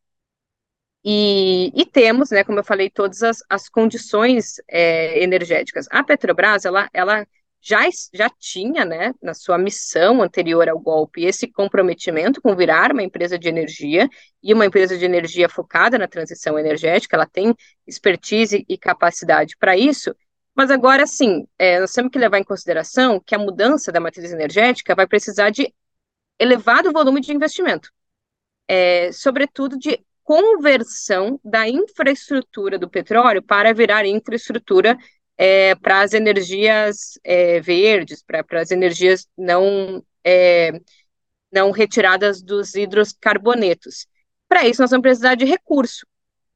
E, 1.05 1.71
e, 1.75 1.85
temos, 1.85 2.31
né, 2.31 2.43
como 2.43 2.59
eu 2.59 2.65
falei, 2.65 2.89
todas 2.89 3.23
as, 3.23 3.39
as 3.51 3.69
condições 3.69 4.55
é, 4.69 5.23
energéticas. 5.23 5.87
A 5.91 6.03
Petrobras, 6.03 6.65
ela, 6.65 6.89
ela 6.93 7.27
já, 7.63 7.83
já 8.13 8.29
tinha, 8.29 8.85
né, 8.85 9.15
na 9.23 9.35
sua 9.35 9.57
missão 9.57 10.21
anterior 10.21 10.69
ao 10.69 10.81
golpe, 10.81 11.25
esse 11.25 11.47
comprometimento 11.47 12.43
com 12.43 12.57
virar 12.57 12.91
uma 12.91 13.05
empresa 13.05 13.39
de 13.39 13.49
energia 13.49 14.09
e 14.43 14.53
uma 14.53 14.67
empresa 14.67 14.99
de 14.99 15.05
energia 15.05 15.49
focada 15.49 15.97
na 15.97 16.09
transição 16.09 16.59
energética, 16.59 17.17
ela 17.17 17.27
tem 17.27 17.55
expertise 17.87 18.67
e 18.69 18.77
capacidade 18.77 19.57
para 19.57 19.77
isso, 19.77 20.13
mas 20.57 20.73
agora 20.73 21.07
sim, 21.07 21.47
é, 21.57 21.79
nós 21.79 21.93
temos 21.93 22.11
que 22.11 22.19
levar 22.19 22.39
em 22.39 22.45
consideração 22.45 23.21
que 23.25 23.35
a 23.35 23.39
mudança 23.39 23.93
da 23.93 24.01
matriz 24.01 24.33
energética 24.33 24.95
vai 24.95 25.07
precisar 25.07 25.51
de 25.51 25.73
elevado 26.39 26.93
volume 26.93 27.21
de 27.21 27.33
investimento, 27.33 27.91
é, 28.67 29.13
sobretudo 29.13 29.79
de 29.79 30.05
conversão 30.25 31.41
da 31.45 31.69
infraestrutura 31.69 32.77
do 32.77 32.91
petróleo 32.91 33.43
para 33.43 33.73
virar 33.73 34.05
infraestrutura 34.05 34.97
é, 35.37 35.75
para 35.75 36.03
as 36.03 36.13
energias 36.13 37.19
é, 37.25 37.61
verdes, 37.61 38.23
para 38.23 38.61
as 38.61 38.71
energias 38.71 39.27
não, 39.37 40.05
é, 40.25 40.73
não 41.51 41.71
retiradas 41.71 42.43
dos 42.43 42.75
hidrocarbonetos. 42.75 44.07
Para 44.49 44.67
isso, 44.67 44.83
nós 44.83 44.91
vamos 44.91 45.03
precisar 45.03 45.35
de 45.35 45.45
recurso. 45.45 46.07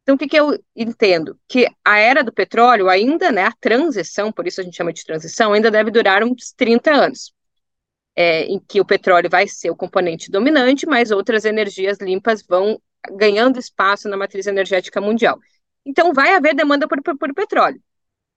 Então, 0.02 0.14
o 0.14 0.18
que, 0.18 0.28
que 0.28 0.38
eu 0.38 0.56
entendo? 0.76 1.36
Que 1.48 1.66
a 1.84 1.98
era 1.98 2.22
do 2.22 2.32
petróleo 2.32 2.88
ainda, 2.88 3.32
né, 3.32 3.44
a 3.44 3.52
transição, 3.52 4.30
por 4.30 4.46
isso 4.46 4.60
a 4.60 4.64
gente 4.64 4.76
chama 4.76 4.92
de 4.92 5.04
transição, 5.04 5.52
ainda 5.52 5.68
deve 5.68 5.90
durar 5.90 6.22
uns 6.22 6.52
30 6.52 6.92
anos. 6.92 7.34
É, 8.14 8.44
em 8.44 8.58
que 8.58 8.80
o 8.80 8.84
petróleo 8.84 9.28
vai 9.28 9.46
ser 9.46 9.68
o 9.68 9.76
componente 9.76 10.30
dominante, 10.30 10.86
mas 10.86 11.10
outras 11.10 11.44
energias 11.44 11.98
limpas 12.00 12.42
vão 12.42 12.80
ganhando 13.10 13.58
espaço 13.58 14.08
na 14.08 14.16
matriz 14.16 14.46
energética 14.46 15.00
mundial. 15.00 15.38
Então, 15.84 16.14
vai 16.14 16.34
haver 16.34 16.54
demanda 16.54 16.86
por, 16.88 17.02
por, 17.02 17.18
por 17.18 17.34
petróleo. 17.34 17.80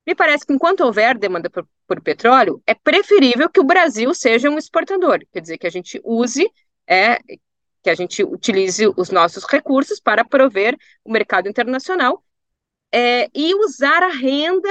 Me 0.10 0.16
parece 0.16 0.44
que 0.44 0.52
enquanto 0.52 0.82
houver 0.82 1.16
demanda 1.20 1.52
por, 1.52 1.68
por, 1.88 2.02
petróleo, 2.02 2.60
é 2.66 2.74
preferível 2.74 3.48
que 3.48 3.60
o 3.60 3.64
Brasil 3.64 4.12
seja 4.16 4.50
um 4.50 4.58
exportador, 4.58 5.20
quer 5.32 5.40
dizer, 5.40 5.60
que 5.60 5.68
a 5.68 5.70
gente 5.70 6.02
use, 6.04 6.52
é, 6.88 7.20
que 7.84 7.92
a 7.92 7.94
gente 7.94 8.24
utilize 8.24 8.92
os 8.98 9.12
nossos 9.12 9.46
recursos 9.46 10.00
para 10.00 10.26
prover 10.26 10.76
o 11.06 11.12
mercado 11.12 11.48
internacional 11.48 12.24
é, 12.92 13.30
e 13.36 13.54
usar 13.54 14.02
a 14.02 14.10
renda 14.10 14.68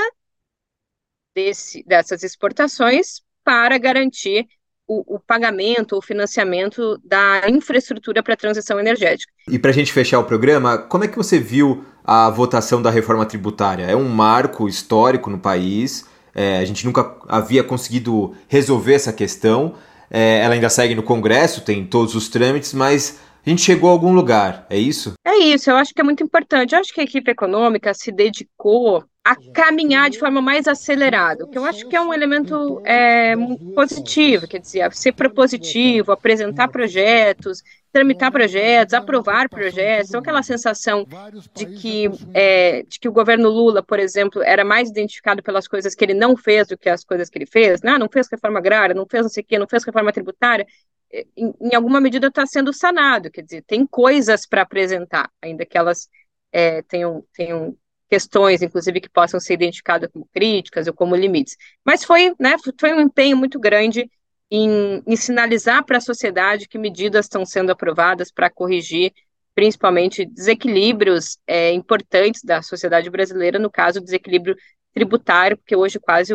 desse, 1.32 1.84
dessas 1.84 2.24
exportações 2.24 3.20
para 3.44 3.78
garantir 3.78 4.44
o, 4.88 5.14
o 5.14 5.20
pagamento 5.20 5.92
ou 5.92 6.02
financiamento 6.02 6.98
da 7.04 7.48
infraestrutura 7.48 8.24
para 8.24 8.34
a 8.34 8.36
transição 8.36 8.80
energética. 8.80 9.32
E 9.48 9.56
para 9.56 9.70
a 9.70 9.74
gente 9.74 9.92
fechar 9.92 10.18
o 10.18 10.24
programa, 10.24 10.78
como 10.78 11.04
é 11.04 11.08
que 11.08 11.16
você 11.16 11.38
viu 11.38 11.86
a 12.08 12.30
votação 12.30 12.80
da 12.80 12.88
reforma 12.88 13.26
tributária? 13.26 13.84
É 13.84 13.94
um 13.94 14.08
marco 14.08 14.66
histórico 14.66 15.28
no 15.28 15.38
país. 15.38 16.06
É, 16.34 16.56
a 16.56 16.64
gente 16.64 16.86
nunca 16.86 17.14
havia 17.28 17.62
conseguido 17.62 18.34
resolver 18.48 18.94
essa 18.94 19.12
questão. 19.12 19.74
É, 20.10 20.38
ela 20.38 20.54
ainda 20.54 20.70
segue 20.70 20.94
no 20.94 21.02
Congresso, 21.02 21.60
tem 21.60 21.84
todos 21.84 22.14
os 22.14 22.30
trâmites, 22.30 22.72
mas 22.72 23.20
a 23.44 23.50
gente 23.50 23.60
chegou 23.60 23.90
a 23.90 23.92
algum 23.92 24.14
lugar, 24.14 24.66
é 24.70 24.78
isso? 24.78 25.12
É 25.22 25.36
isso, 25.36 25.70
eu 25.70 25.76
acho 25.76 25.92
que 25.92 26.00
é 26.00 26.04
muito 26.04 26.22
importante. 26.22 26.74
Eu 26.74 26.80
acho 26.80 26.94
que 26.94 27.00
a 27.02 27.04
equipe 27.04 27.30
econômica 27.30 27.92
se 27.92 28.10
dedicou 28.10 29.04
a 29.22 29.36
caminhar 29.52 30.08
de 30.08 30.18
forma 30.18 30.40
mais 30.40 30.66
acelerada, 30.66 31.46
que 31.46 31.58
eu 31.58 31.64
acho 31.66 31.86
que 31.86 31.94
é 31.94 32.00
um 32.00 32.14
elemento 32.14 32.80
é, 32.86 33.34
positivo, 33.74 34.48
quer 34.48 34.60
dizer, 34.60 34.90
ser 34.94 35.12
propositivo, 35.12 36.10
apresentar 36.10 36.68
projetos, 36.68 37.62
tramitar 37.92 38.30
projetos, 38.30 38.94
aprovar 38.94 39.48
projetos, 39.48 40.10
então 40.10 40.20
aquela 40.20 40.42
sensação 40.42 41.06
de 41.54 41.66
que, 41.66 42.10
é, 42.34 42.82
de 42.82 42.98
que 42.98 43.08
o 43.08 43.12
governo 43.12 43.48
Lula, 43.48 43.82
por 43.82 43.98
exemplo, 43.98 44.42
era 44.42 44.64
mais 44.64 44.90
identificado 44.90 45.42
pelas 45.42 45.66
coisas 45.66 45.94
que 45.94 46.04
ele 46.04 46.14
não 46.14 46.36
fez 46.36 46.68
do 46.68 46.76
que 46.76 46.88
as 46.88 47.04
coisas 47.04 47.28
que 47.28 47.38
ele 47.38 47.46
fez, 47.46 47.80
né? 47.82 47.96
não 47.98 48.08
fez 48.08 48.28
reforma 48.30 48.58
agrária, 48.58 48.94
não 48.94 49.06
fez 49.06 49.22
não 49.22 49.30
sei 49.30 49.42
o 49.42 49.46
quê, 49.46 49.58
não 49.58 49.66
fez 49.66 49.84
reforma 49.84 50.12
tributária, 50.12 50.66
é, 51.12 51.26
em, 51.36 51.54
em 51.60 51.74
alguma 51.74 52.00
medida 52.00 52.26
está 52.26 52.46
sendo 52.46 52.72
sanado, 52.72 53.30
quer 53.30 53.42
dizer, 53.42 53.62
tem 53.66 53.86
coisas 53.86 54.46
para 54.46 54.62
apresentar, 54.62 55.30
ainda 55.40 55.64
que 55.64 55.78
elas 55.78 56.08
é, 56.52 56.82
tenham, 56.82 57.24
tenham 57.32 57.76
questões, 58.08 58.62
inclusive, 58.62 59.00
que 59.00 59.08
possam 59.08 59.38
ser 59.38 59.54
identificadas 59.54 60.10
como 60.10 60.28
críticas 60.32 60.86
ou 60.86 60.94
como 60.94 61.14
limites. 61.14 61.56
Mas 61.84 62.04
foi, 62.04 62.34
né, 62.38 62.56
foi 62.78 62.92
um 62.92 63.00
empenho 63.00 63.36
muito 63.36 63.58
grande 63.58 64.10
em, 64.50 65.02
em 65.06 65.16
sinalizar 65.16 65.84
para 65.84 65.98
a 65.98 66.00
sociedade 66.00 66.68
que 66.68 66.78
medidas 66.78 67.26
estão 67.26 67.44
sendo 67.44 67.70
aprovadas 67.70 68.30
para 68.32 68.50
corrigir, 68.50 69.12
principalmente, 69.54 70.24
desequilíbrios 70.24 71.38
é, 71.46 71.72
importantes 71.72 72.42
da 72.42 72.62
sociedade 72.62 73.10
brasileira, 73.10 73.58
no 73.58 73.70
caso, 73.70 74.00
desequilíbrio 74.00 74.56
tributário, 74.94 75.56
porque 75.56 75.76
hoje 75.76 75.98
quase 75.98 76.34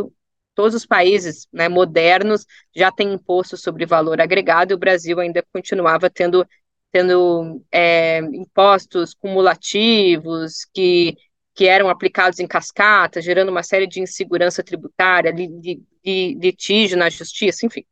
todos 0.56 0.76
os 0.76 0.86
países 0.86 1.47
né, 1.52 1.67
modernos 1.67 2.45
já 2.76 2.91
têm 2.91 3.13
imposto 3.13 3.58
sobre 3.58 3.86
valor 3.86 4.21
agregado 4.21 4.71
e 4.71 4.76
o 4.76 4.80
Brasil 4.80 5.19
ainda 5.19 5.43
continuava 5.52 6.10
tendo, 6.10 6.47
tendo 6.91 7.63
é, 7.71 8.19
impostos 8.19 9.13
cumulativos 9.13 10.65
que 10.73 11.17
que 11.56 11.67
eram 11.67 11.89
aplicados 11.89 12.39
em 12.39 12.47
cascata, 12.47 13.21
gerando 13.21 13.49
uma 13.49 13.63
série 13.63 13.86
de 13.86 14.02
insegurança 14.02 14.63
tributária, 14.63 15.32
litígio 16.04 16.97
na 16.97 17.10
justiça, 17.10 17.65
enfim. 17.65 17.86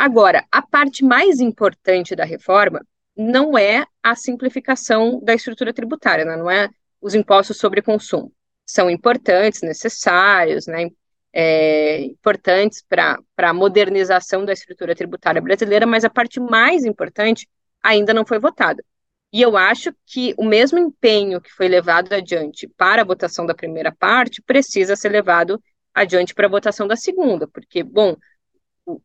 Agora, 0.00 0.46
a 0.50 0.62
parte 0.62 1.04
mais 1.04 1.40
importante 1.40 2.16
da 2.16 2.24
reforma 2.24 2.80
não 3.14 3.58
é 3.58 3.84
a 4.02 4.16
simplificação 4.16 5.20
da 5.22 5.34
estrutura 5.34 5.74
tributária, 5.74 6.24
né? 6.24 6.38
não 6.38 6.50
é 6.50 6.70
os 7.02 7.14
impostos 7.14 7.58
sobre 7.58 7.82
consumo. 7.82 8.32
São 8.64 8.88
importantes, 8.88 9.60
necessários, 9.60 10.66
né? 10.66 10.88
É, 11.34 12.00
importantes 12.00 12.82
para 12.82 13.18
a 13.36 13.52
modernização 13.52 14.42
da 14.42 14.54
estrutura 14.54 14.94
tributária 14.94 15.42
brasileira, 15.42 15.86
mas 15.86 16.02
a 16.02 16.08
parte 16.08 16.40
mais 16.40 16.86
importante 16.86 17.46
ainda 17.82 18.14
não 18.14 18.24
foi 18.24 18.38
votada. 18.38 18.82
E 19.30 19.42
eu 19.42 19.54
acho 19.54 19.94
que 20.06 20.34
o 20.38 20.44
mesmo 20.46 20.78
empenho 20.78 21.42
que 21.42 21.52
foi 21.52 21.68
levado 21.68 22.10
adiante 22.14 22.66
para 22.66 23.02
a 23.02 23.04
votação 23.04 23.44
da 23.44 23.54
primeira 23.54 23.92
parte 23.92 24.40
precisa 24.40 24.96
ser 24.96 25.10
levado 25.10 25.62
adiante 25.92 26.34
para 26.34 26.46
a 26.46 26.50
votação 26.50 26.88
da 26.88 26.96
segunda, 26.96 27.46
porque, 27.46 27.82
bom, 27.82 28.16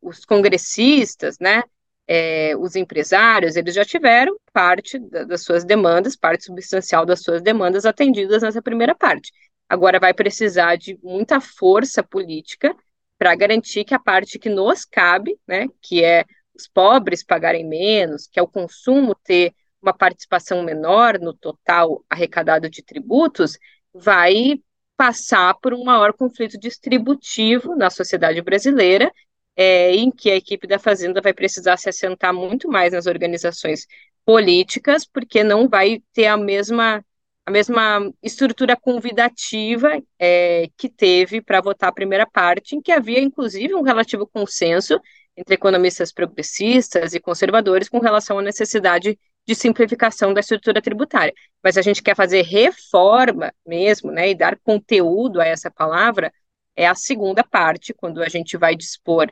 os 0.01 0.25
congressistas, 0.25 1.37
né, 1.39 1.63
é, 2.07 2.55
os 2.57 2.75
empresários, 2.75 3.55
eles 3.55 3.73
já 3.73 3.83
tiveram 3.83 4.37
parte 4.53 4.99
das 4.99 5.43
suas 5.43 5.63
demandas, 5.63 6.15
parte 6.15 6.45
substancial 6.45 7.05
das 7.05 7.21
suas 7.21 7.41
demandas 7.41 7.85
atendidas 7.85 8.41
nessa 8.43 8.61
primeira 8.61 8.93
parte. 8.93 9.31
Agora 9.67 9.99
vai 9.99 10.13
precisar 10.13 10.75
de 10.75 10.97
muita 11.03 11.41
força 11.41 12.03
política 12.03 12.75
para 13.17 13.35
garantir 13.35 13.83
que 13.83 13.93
a 13.93 13.99
parte 13.99 14.37
que 14.37 14.49
nos 14.49 14.85
cabe, 14.85 15.37
né, 15.47 15.67
que 15.81 16.03
é 16.03 16.25
os 16.53 16.67
pobres 16.67 17.23
pagarem 17.23 17.65
menos, 17.65 18.27
que 18.27 18.39
é 18.39 18.43
o 18.43 18.47
consumo 18.47 19.15
ter 19.15 19.53
uma 19.81 19.93
participação 19.93 20.63
menor 20.63 21.19
no 21.19 21.33
total 21.33 22.03
arrecadado 22.09 22.69
de 22.69 22.83
tributos, 22.83 23.57
vai 23.93 24.59
passar 24.97 25.53
por 25.55 25.73
um 25.73 25.83
maior 25.83 26.13
conflito 26.13 26.57
distributivo 26.57 27.75
na 27.75 27.89
sociedade 27.89 28.41
brasileira, 28.41 29.11
é, 29.55 29.95
em 29.95 30.11
que 30.11 30.29
a 30.29 30.35
equipe 30.35 30.67
da 30.67 30.79
Fazenda 30.79 31.21
vai 31.21 31.33
precisar 31.33 31.77
se 31.77 31.89
assentar 31.89 32.33
muito 32.33 32.67
mais 32.67 32.93
nas 32.93 33.05
organizações 33.05 33.87
políticas, 34.25 35.05
porque 35.05 35.43
não 35.43 35.67
vai 35.69 36.01
ter 36.13 36.27
a 36.27 36.37
mesma, 36.37 37.03
a 37.45 37.51
mesma 37.51 38.11
estrutura 38.21 38.75
convidativa 38.75 40.01
é, 40.19 40.69
que 40.77 40.89
teve 40.89 41.41
para 41.41 41.61
votar 41.61 41.89
a 41.89 41.93
primeira 41.93 42.25
parte, 42.25 42.75
em 42.75 42.81
que 42.81 42.91
havia, 42.91 43.19
inclusive, 43.19 43.75
um 43.75 43.83
relativo 43.83 44.27
consenso 44.27 44.99
entre 45.37 45.55
economistas 45.55 46.11
progressistas 46.11 47.13
e 47.13 47.19
conservadores 47.19 47.89
com 47.89 47.99
relação 47.99 48.39
à 48.39 48.41
necessidade 48.41 49.19
de 49.45 49.53
simplificação 49.53 50.33
da 50.33 50.39
estrutura 50.39 50.81
tributária. 50.81 51.33
Mas 51.63 51.77
a 51.77 51.81
gente 51.81 52.01
quer 52.01 52.15
fazer 52.15 52.41
reforma 52.41 53.53
mesmo, 53.65 54.11
né, 54.11 54.29
e 54.29 54.35
dar 54.35 54.57
conteúdo 54.63 55.39
a 55.39 55.45
essa 55.45 55.69
palavra, 55.69 56.33
é 56.75 56.87
a 56.87 56.95
segunda 56.95 57.43
parte, 57.43 57.93
quando 57.93 58.21
a 58.21 58.29
gente 58.29 58.57
vai 58.57 58.75
dispor 58.75 59.31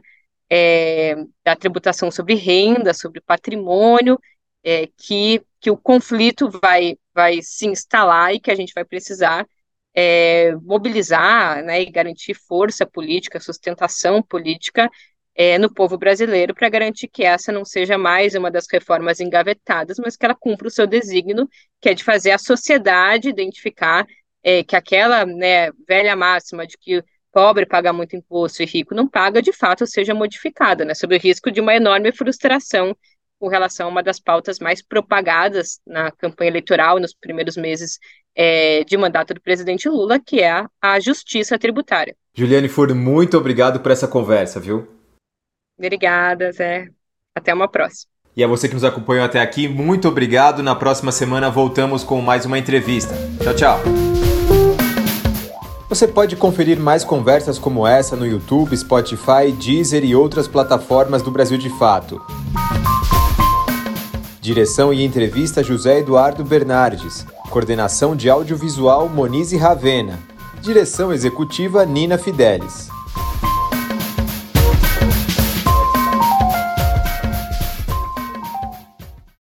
é, 0.49 1.15
da 1.43 1.55
tributação 1.55 2.11
sobre 2.11 2.35
renda, 2.35 2.93
sobre 2.93 3.21
patrimônio, 3.21 4.19
é, 4.63 4.87
que, 4.97 5.41
que 5.59 5.69
o 5.71 5.77
conflito 5.77 6.49
vai, 6.61 6.97
vai 7.13 7.41
se 7.41 7.67
instalar 7.67 8.33
e 8.33 8.39
que 8.39 8.51
a 8.51 8.55
gente 8.55 8.73
vai 8.73 8.85
precisar 8.85 9.47
é, 9.93 10.55
mobilizar 10.61 11.63
né, 11.63 11.81
e 11.81 11.91
garantir 11.91 12.33
força 12.33 12.85
política, 12.85 13.39
sustentação 13.39 14.21
política 14.23 14.89
é, 15.35 15.57
no 15.57 15.73
povo 15.73 15.97
brasileiro 15.97 16.53
para 16.53 16.69
garantir 16.69 17.07
que 17.07 17.23
essa 17.23 17.51
não 17.51 17.65
seja 17.65 17.97
mais 17.97 18.35
uma 18.35 18.51
das 18.51 18.65
reformas 18.71 19.19
engavetadas, 19.19 19.97
mas 19.99 20.15
que 20.15 20.25
ela 20.25 20.35
cumpra 20.35 20.67
o 20.67 20.71
seu 20.71 20.87
desígnio, 20.87 21.47
que 21.81 21.89
é 21.89 21.93
de 21.93 22.03
fazer 22.03 22.31
a 22.31 22.37
sociedade 22.37 23.29
identificar 23.29 24.05
é, 24.43 24.63
que 24.63 24.75
aquela 24.75 25.25
né, 25.25 25.71
velha 25.87 26.15
máxima 26.15 26.67
de 26.67 26.77
que 26.77 27.03
pobre 27.33 27.65
paga 27.65 27.91
muito 27.91 28.15
imposto 28.15 28.61
e 28.61 28.65
rico 28.65 28.93
não 28.93 29.07
paga, 29.07 29.41
de 29.41 29.51
fato 29.51 29.85
seja 29.87 30.13
modificada, 30.13 30.85
né, 30.85 30.93
sob 30.93 31.15
o 31.15 31.19
risco 31.19 31.51
de 31.51 31.59
uma 31.59 31.75
enorme 31.75 32.13
frustração 32.13 32.95
com 33.39 33.49
relação 33.49 33.87
a 33.87 33.89
uma 33.89 34.03
das 34.03 34.21
pautas 34.21 34.59
mais 34.59 34.81
propagadas 34.81 35.81
na 35.85 36.11
campanha 36.11 36.51
eleitoral 36.51 36.99
nos 36.99 37.13
primeiros 37.13 37.57
meses 37.57 37.99
é, 38.35 38.83
de 38.85 38.95
mandato 38.95 39.33
do 39.33 39.41
presidente 39.41 39.89
Lula, 39.89 40.19
que 40.19 40.39
é 40.39 40.51
a, 40.51 40.69
a 40.81 40.99
justiça 40.99 41.59
tributária. 41.59 42.15
Juliane 42.33 42.69
Fur, 42.69 42.95
muito 42.95 43.37
obrigado 43.37 43.81
por 43.81 43.91
essa 43.91 44.07
conversa, 44.07 44.59
viu? 44.59 44.87
Obrigada, 45.77 46.51
Zé. 46.51 46.87
Até 47.35 47.53
uma 47.53 47.67
próxima. 47.67 48.13
E 48.35 48.43
a 48.43 48.47
você 48.47 48.67
que 48.67 48.73
nos 48.73 48.83
acompanhou 48.83 49.25
até 49.25 49.39
aqui, 49.39 49.67
muito 49.67 50.07
obrigado. 50.07 50.63
Na 50.63 50.75
próxima 50.75 51.11
semana 51.11 51.51
voltamos 51.51 52.03
com 52.03 52.21
mais 52.21 52.45
uma 52.45 52.57
entrevista. 52.57 53.13
Tchau, 53.43 53.55
tchau. 53.55 54.02
Você 55.93 56.07
pode 56.07 56.35
conferir 56.35 56.79
mais 56.79 57.03
conversas 57.03 57.59
como 57.59 57.85
essa 57.85 58.15
no 58.15 58.25
YouTube, 58.25 58.75
Spotify, 58.75 59.51
Deezer 59.55 60.03
e 60.03 60.15
outras 60.15 60.47
plataformas 60.47 61.21
do 61.21 61.29
Brasil 61.29 61.55
de 61.55 61.69
Fato. 61.77 62.19
Direção 64.41 64.91
e 64.91 65.03
entrevista 65.03 65.61
José 65.61 65.99
Eduardo 65.99 66.43
Bernardes. 66.43 67.27
Coordenação 67.47 68.15
de 68.15 68.27
audiovisual 68.27 69.07
Monize 69.07 69.55
Ravena. 69.55 70.17
Direção 70.59 71.13
executiva 71.13 71.85
Nina 71.85 72.17
Fidelis. 72.17 72.89